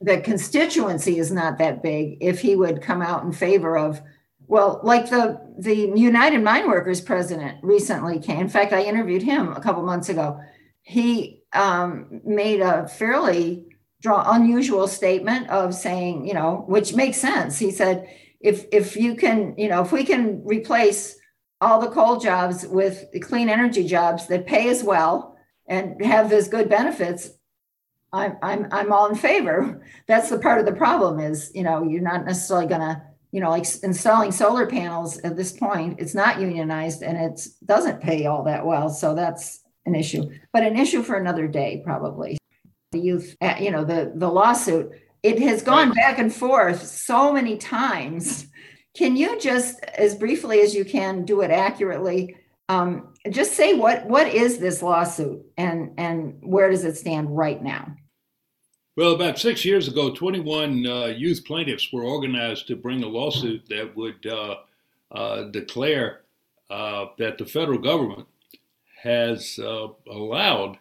the 0.00 0.20
constituency 0.20 1.18
is 1.18 1.32
not 1.32 1.58
that 1.58 1.82
big 1.82 2.18
if 2.20 2.40
he 2.40 2.54
would 2.54 2.82
come 2.82 3.02
out 3.02 3.24
in 3.24 3.32
favor 3.32 3.76
of 3.76 4.00
well 4.46 4.80
like 4.82 5.10
the 5.10 5.40
the 5.58 5.74
united 5.74 6.42
mine 6.42 6.68
workers 6.68 7.00
president 7.00 7.58
recently 7.62 8.18
came. 8.18 8.40
In 8.40 8.48
fact 8.48 8.72
i 8.72 8.82
interviewed 8.82 9.22
him 9.22 9.52
a 9.52 9.60
couple 9.60 9.82
months 9.82 10.08
ago. 10.08 10.40
He 10.82 11.42
um, 11.52 12.20
made 12.24 12.60
a 12.60 12.88
fairly 12.88 13.66
draw 14.00 14.32
unusual 14.32 14.86
statement 14.86 15.50
of 15.50 15.74
saying 15.74 16.26
you 16.26 16.34
know 16.34 16.64
which 16.68 16.94
makes 16.94 17.18
sense. 17.18 17.58
He 17.58 17.70
said 17.70 18.08
if 18.40 18.66
if 18.72 18.96
you 18.96 19.14
can, 19.14 19.54
you 19.56 19.68
know, 19.68 19.82
if 19.82 19.92
we 19.92 20.04
can 20.04 20.42
replace 20.44 21.16
all 21.60 21.80
the 21.80 21.90
coal 21.90 22.18
jobs 22.18 22.66
with 22.66 23.06
clean 23.22 23.48
energy 23.48 23.84
jobs 23.84 24.26
that 24.28 24.46
pay 24.46 24.68
as 24.68 24.84
well 24.84 25.36
and 25.66 26.02
have 26.04 26.32
as 26.32 26.48
good 26.48 26.68
benefits, 26.68 27.30
I'm 28.12 28.36
I'm 28.42 28.68
I'm 28.72 28.92
all 28.92 29.06
in 29.08 29.14
favor. 29.14 29.82
That's 30.06 30.30
the 30.30 30.38
part 30.38 30.60
of 30.60 30.66
the 30.66 30.72
problem 30.72 31.20
is, 31.20 31.50
you 31.54 31.62
know, 31.62 31.82
you're 31.82 32.00
not 32.00 32.24
necessarily 32.24 32.66
gonna, 32.66 33.02
you 33.32 33.40
know, 33.40 33.50
like 33.50 33.66
installing 33.82 34.32
solar 34.32 34.66
panels 34.66 35.18
at 35.18 35.36
this 35.36 35.52
point, 35.52 36.00
it's 36.00 36.14
not 36.14 36.40
unionized 36.40 37.02
and 37.02 37.18
it 37.18 37.46
doesn't 37.66 38.00
pay 38.00 38.26
all 38.26 38.44
that 38.44 38.64
well. 38.64 38.88
So 38.88 39.14
that's 39.14 39.60
an 39.86 39.94
issue, 39.94 40.30
but 40.52 40.62
an 40.62 40.76
issue 40.76 41.02
for 41.02 41.16
another 41.16 41.46
day, 41.48 41.82
probably. 41.84 42.38
The 42.92 43.00
youth, 43.00 43.36
uh, 43.40 43.56
you 43.60 43.70
know, 43.70 43.84
the 43.84 44.12
the 44.14 44.28
lawsuit 44.28 44.92
it 45.22 45.40
has 45.40 45.62
gone 45.62 45.92
back 45.92 46.18
and 46.18 46.32
forth 46.32 46.86
so 46.86 47.32
many 47.32 47.56
times. 47.56 48.46
can 48.96 49.16
you 49.16 49.38
just, 49.38 49.80
as 49.84 50.14
briefly 50.14 50.60
as 50.60 50.74
you 50.74 50.84
can, 50.84 51.24
do 51.24 51.40
it 51.40 51.50
accurately? 51.50 52.36
Um, 52.68 53.14
just 53.30 53.54
say 53.54 53.74
what, 53.74 54.06
what 54.06 54.26
is 54.26 54.58
this 54.58 54.82
lawsuit 54.82 55.44
and, 55.56 55.92
and 55.96 56.38
where 56.42 56.70
does 56.70 56.84
it 56.84 56.96
stand 56.96 57.34
right 57.34 57.62
now? 57.62 57.96
Well, 58.96 59.12
about 59.12 59.38
six 59.38 59.64
years 59.64 59.86
ago, 59.86 60.12
21 60.12 60.84
uh, 60.86 61.04
youth 61.06 61.44
plaintiffs 61.46 61.92
were 61.92 62.02
organized 62.02 62.66
to 62.66 62.76
bring 62.76 63.04
a 63.04 63.08
lawsuit 63.08 63.68
that 63.68 63.96
would 63.96 64.26
uh, 64.26 64.56
uh, 65.12 65.44
declare 65.44 66.22
uh, 66.68 67.06
that 67.16 67.38
the 67.38 67.46
federal 67.46 67.78
government 67.78 68.26
has 69.02 69.58
uh, 69.58 69.86
allowed 70.10 70.78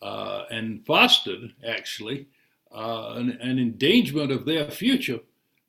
uh, 0.00 0.44
and 0.50 0.86
fostered, 0.86 1.52
actually, 1.66 2.28
an, 2.70 3.36
an, 3.40 3.58
endangerment 3.58 4.30
of 4.30 4.46
their 4.46 4.70
future 4.70 5.18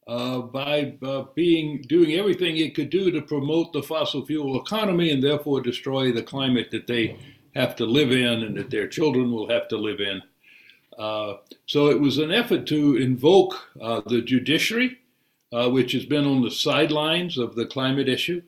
by 0.10 0.94
being 1.36 1.82
doing 1.84 2.14
everything 2.14 2.58
it 2.58 2.76
could 2.76 2.90
do 2.90 3.12
to 3.12 3.22
promote 3.22 3.72
the 3.74 3.84
fossil 3.84 4.26
fuel 4.26 4.60
economy 4.60 5.12
and 5.12 5.24
therefore 5.24 5.62
destroy 5.62 6.12
the 6.12 6.24
climate 6.24 6.72
that 6.72 6.88
they 6.88 7.18
have 7.56 7.76
to 7.76 7.86
live 7.86 8.12
in 8.12 8.44
and 8.44 8.58
that 8.58 8.70
their 8.70 8.88
children 8.88 9.32
will 9.32 9.50
have 9.50 9.68
to 9.68 9.78
live 9.78 10.00
in. 10.00 10.22
Uh, 10.98 11.38
so 11.66 11.88
it 11.90 12.00
was 12.00 12.18
an 12.18 12.32
effort 12.32 12.68
to 12.68 12.98
invoke 12.98 13.70
uh, 13.82 14.02
the 14.08 14.22
judiciary, 14.22 14.98
uh, 15.54 15.70
which 15.70 15.94
has 15.94 16.06
been 16.06 16.26
on 16.26 16.42
the 16.42 16.52
sidelines 16.52 17.38
of 17.38 17.56
the 17.56 17.66
climate 17.66 18.10
issue, 18.10 18.42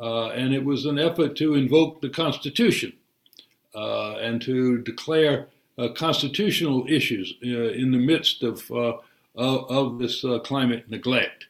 uh, 0.00 0.28
and 0.30 0.52
it 0.52 0.64
was 0.64 0.84
an 0.84 0.98
effort 0.98 1.36
to 1.36 1.54
invoke 1.54 2.00
the 2.00 2.10
Constitution 2.10 2.92
uh, 3.74 4.16
and 4.16 4.42
to 4.42 4.78
declare 4.82 5.48
constitutional 5.94 6.86
issues 6.88 7.34
in 7.42 7.90
the 7.90 7.98
midst 7.98 8.42
of 8.42 8.70
of, 9.36 9.70
of, 9.70 9.98
this 9.98 10.24
climate 10.44 10.88
neglect 10.90 11.46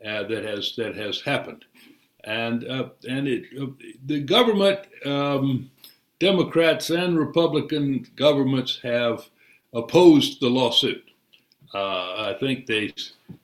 that 0.00 0.44
has 0.44 0.74
that 0.76 0.94
has 0.96 1.20
happened, 1.20 1.64
and 2.24 2.62
and 3.08 3.28
it 3.28 3.44
the 4.06 4.20
government. 4.20 4.80
Um, 5.04 5.70
Democrats 6.18 6.88
and 6.88 7.18
Republican 7.18 8.06
governments 8.16 8.80
have 8.82 9.28
opposed 9.74 10.40
the 10.40 10.48
lawsuit. 10.48 11.04
Uh, 11.74 12.30
I 12.30 12.36
think 12.40 12.66
they 12.66 12.94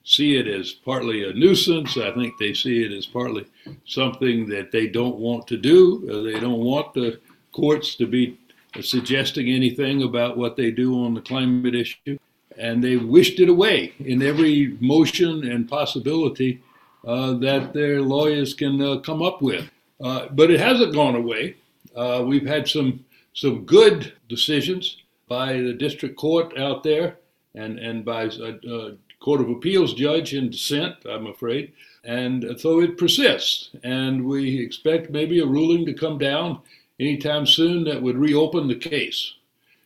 see 0.03 0.37
it 0.37 0.47
as 0.47 0.71
partly 0.71 1.29
a 1.29 1.33
nuisance. 1.33 1.97
I 1.97 2.11
think 2.11 2.33
they 2.39 2.53
see 2.53 2.83
it 2.83 2.91
as 2.91 3.05
partly 3.05 3.45
something 3.85 4.47
that 4.49 4.71
they 4.71 4.87
don't 4.87 5.17
want 5.17 5.45
to 5.47 5.57
do. 5.57 6.09
Uh, 6.09 6.21
they 6.23 6.39
don't 6.39 6.63
want 6.63 6.93
the 6.93 7.19
courts 7.51 7.95
to 7.95 8.07
be 8.07 8.39
suggesting 8.81 9.49
anything 9.49 10.01
about 10.01 10.35
what 10.35 10.55
they 10.55 10.71
do 10.71 11.03
on 11.05 11.13
the 11.13 11.21
climate 11.21 11.75
issue. 11.75 12.17
And 12.57 12.83
they 12.83 12.97
wished 12.97 13.39
it 13.39 13.49
away 13.49 13.93
in 13.99 14.21
every 14.21 14.77
motion 14.79 15.49
and 15.49 15.67
possibility 15.69 16.61
uh, 17.05 17.33
that 17.33 17.73
their 17.73 18.01
lawyers 18.01 18.53
can 18.53 18.81
uh, 18.81 18.97
come 18.97 19.21
up 19.21 19.41
with. 19.41 19.69
Uh, 20.01 20.27
but 20.31 20.51
it 20.51 20.59
hasn't 20.59 20.93
gone 20.93 21.15
away. 21.15 21.55
Uh, 21.95 22.23
we've 22.25 22.47
had 22.47 22.67
some 22.67 23.05
some 23.33 23.65
good 23.65 24.13
decisions 24.29 24.97
by 25.27 25.53
the 25.53 25.73
district 25.73 26.15
court 26.15 26.55
out 26.57 26.83
there 26.83 27.17
and, 27.55 27.79
and 27.79 28.05
by 28.05 28.23
a, 28.23 28.53
a 28.69 28.93
Court 29.19 29.41
of 29.41 29.49
Appeals 29.49 29.93
judge 29.93 30.33
in 30.33 30.49
dissent, 30.49 30.95
I'm 31.09 31.27
afraid. 31.27 31.71
And 32.03 32.59
so 32.59 32.81
it 32.81 32.97
persists. 32.97 33.69
And 33.83 34.25
we 34.25 34.59
expect 34.59 35.09
maybe 35.09 35.39
a 35.39 35.45
ruling 35.45 35.85
to 35.85 35.93
come 35.93 36.17
down 36.17 36.59
anytime 36.99 37.45
soon 37.45 37.85
that 37.85 38.01
would 38.01 38.17
reopen 38.17 38.67
the 38.67 38.75
case. 38.75 39.33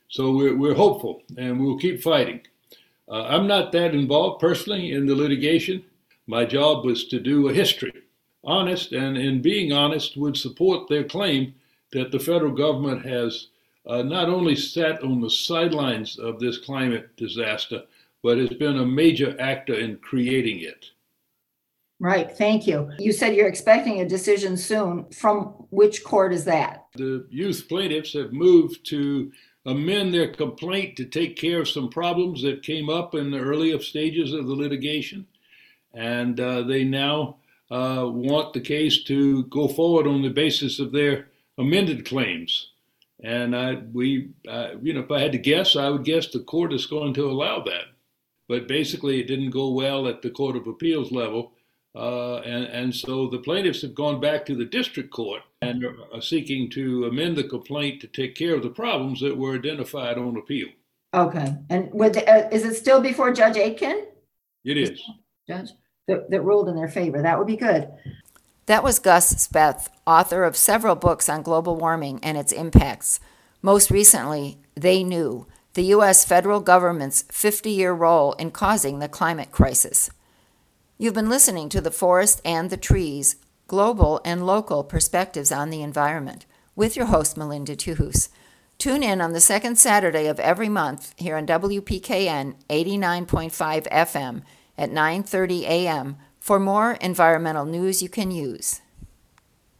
So 0.09 0.31
we're, 0.31 0.55
we're 0.55 0.73
hopeful 0.73 1.21
and 1.37 1.59
we'll 1.59 1.77
keep 1.77 2.01
fighting. 2.01 2.41
Uh, 3.09 3.23
I'm 3.23 3.47
not 3.47 3.71
that 3.71 3.95
involved 3.95 4.41
personally 4.41 4.91
in 4.91 5.05
the 5.05 5.15
litigation. 5.15 5.83
My 6.27 6.43
job 6.45 6.85
was 6.85 7.05
to 7.07 7.19
do 7.19 7.47
a 7.47 7.53
history. 7.53 7.93
Honest, 8.43 8.91
and 8.91 9.17
in 9.17 9.41
being 9.41 9.71
honest, 9.71 10.17
would 10.17 10.37
support 10.37 10.87
their 10.87 11.03
claim 11.03 11.53
that 11.91 12.11
the 12.11 12.19
federal 12.19 12.51
government 12.51 13.05
has 13.05 13.47
uh, 13.85 14.01
not 14.01 14.29
only 14.29 14.55
sat 14.55 15.01
on 15.03 15.21
the 15.21 15.29
sidelines 15.29 16.19
of 16.19 16.39
this 16.39 16.57
climate 16.57 17.15
disaster, 17.15 17.83
but 18.23 18.37
has 18.37 18.49
been 18.49 18.79
a 18.79 18.85
major 18.85 19.39
actor 19.39 19.75
in 19.75 19.97
creating 19.97 20.59
it. 20.59 20.87
Right, 21.99 22.29
thank 22.37 22.67
you. 22.67 22.91
You 22.99 23.11
said 23.11 23.35
you're 23.35 23.47
expecting 23.47 24.01
a 24.01 24.07
decision 24.07 24.55
soon. 24.55 25.05
From 25.11 25.65
which 25.71 26.03
court 26.03 26.31
is 26.31 26.45
that? 26.45 26.85
The 26.95 27.25
youth 27.29 27.67
plaintiffs 27.67 28.13
have 28.13 28.33
moved 28.33 28.85
to 28.87 29.31
amend 29.67 30.13
their 30.13 30.29
complaint 30.29 30.95
to 30.95 31.05
take 31.05 31.35
care 31.35 31.59
of 31.59 31.69
some 31.69 31.89
problems 31.89 32.41
that 32.41 32.63
came 32.63 32.89
up 32.89 33.13
in 33.13 33.29
the 33.29 33.39
earlier 33.39 33.79
stages 33.79 34.31
of 34.31 34.47
the 34.47 34.55
litigation. 34.55 35.27
And 35.93 36.39
uh, 36.39 36.63
they 36.63 36.85
now 36.85 37.35
uh, 37.69 38.05
want 38.07 38.53
the 38.53 38.61
case 38.61 39.03
to 39.03 39.43
go 39.45 39.67
forward 39.67 40.07
on 40.07 40.21
the 40.21 40.29
basis 40.29 40.79
of 40.79 40.93
their 40.93 41.27
amended 41.57 42.05
claims. 42.05 42.71
And 43.21 43.55
I, 43.55 43.75
we, 43.91 44.29
uh, 44.47 44.75
you 44.81 44.93
know, 44.93 45.01
if 45.01 45.11
I 45.11 45.19
had 45.19 45.33
to 45.33 45.37
guess, 45.37 45.75
I 45.75 45.89
would 45.89 46.05
guess 46.05 46.27
the 46.27 46.39
court 46.39 46.71
is 46.71 46.85
going 46.85 47.13
to 47.15 47.29
allow 47.29 47.61
that. 47.63 47.85
But 48.47 48.69
basically, 48.69 49.19
it 49.19 49.27
didn't 49.27 49.49
go 49.49 49.71
well 49.71 50.07
at 50.07 50.21
the 50.21 50.29
Court 50.29 50.55
of 50.55 50.67
Appeals 50.67 51.11
level. 51.11 51.51
Uh, 51.97 52.41
and, 52.45 52.65
and 52.65 52.95
so 52.95 53.27
the 53.27 53.39
plaintiffs 53.39 53.81
have 53.81 53.95
gone 53.95 54.19
back 54.19 54.45
to 54.45 54.55
the 54.55 54.65
district 54.65 55.09
court 55.09 55.41
and 55.61 55.83
are 56.13 56.21
seeking 56.21 56.69
to 56.69 57.05
amend 57.05 57.35
the 57.35 57.43
complaint 57.43 57.99
to 58.01 58.07
take 58.07 58.35
care 58.35 58.53
of 58.53 58.61
the 58.61 58.69
problems 58.69 59.19
that 59.19 59.35
were 59.35 59.55
identified 59.55 60.17
on 60.17 60.37
appeal. 60.37 60.67
Okay. 61.13 61.55
And 61.69 61.89
with 61.93 62.13
the, 62.13 62.29
uh, 62.29 62.49
is 62.51 62.63
it 62.65 62.75
still 62.75 63.01
before 63.01 63.33
Judge 63.33 63.57
Aiken? 63.57 64.05
It 64.63 64.77
is. 64.77 65.01
Judge 65.47 65.71
that, 66.07 66.29
that 66.29 66.41
ruled 66.41 66.69
in 66.69 66.75
their 66.75 66.87
favor. 66.87 67.21
That 67.21 67.37
would 67.37 67.47
be 67.47 67.57
good. 67.57 67.89
That 68.65 68.83
was 68.83 68.99
Gus 68.99 69.47
Speth, 69.47 69.87
author 70.05 70.43
of 70.43 70.57
several 70.57 70.95
books 70.95 71.29
on 71.29 71.41
global 71.41 71.77
warming 71.77 72.19
and 72.21 72.37
its 72.37 72.51
impacts. 72.51 73.19
Most 73.61 73.89
recently, 73.89 74.59
They 74.75 75.03
Knew 75.03 75.47
the 75.73 75.83
U.S. 75.83 76.25
federal 76.25 76.59
government's 76.59 77.23
50 77.29 77.69
year 77.69 77.93
role 77.93 78.33
in 78.33 78.51
causing 78.51 78.99
the 78.99 79.07
climate 79.07 79.51
crisis. 79.51 80.09
You've 80.97 81.13
been 81.13 81.29
listening 81.29 81.69
to 81.69 81.81
The 81.81 81.91
Forest 81.91 82.41
and 82.43 82.69
the 82.69 82.77
Trees 82.77 83.35
Global 83.67 84.19
and 84.25 84.45
Local 84.45 84.83
Perspectives 84.83 85.51
on 85.51 85.69
the 85.69 85.81
Environment 85.81 86.45
with 86.75 86.95
your 86.95 87.07
host, 87.07 87.37
Melinda 87.37 87.75
Tuhus. 87.75 88.29
Tune 88.77 89.03
in 89.03 89.21
on 89.21 89.33
the 89.33 89.39
second 89.39 89.77
Saturday 89.77 90.27
of 90.27 90.39
every 90.39 90.69
month 90.69 91.13
here 91.17 91.37
on 91.37 91.45
WPKN 91.45 92.55
89.5 92.69 93.87
FM 93.89 94.41
at 94.77 94.91
9:30 94.91 95.61
a.m 95.63 96.17
for 96.47 96.61
more 96.61 96.93
environmental 97.01 97.65
news 97.65 98.01
you 98.01 98.07
can 98.07 98.31
use. 98.31 98.79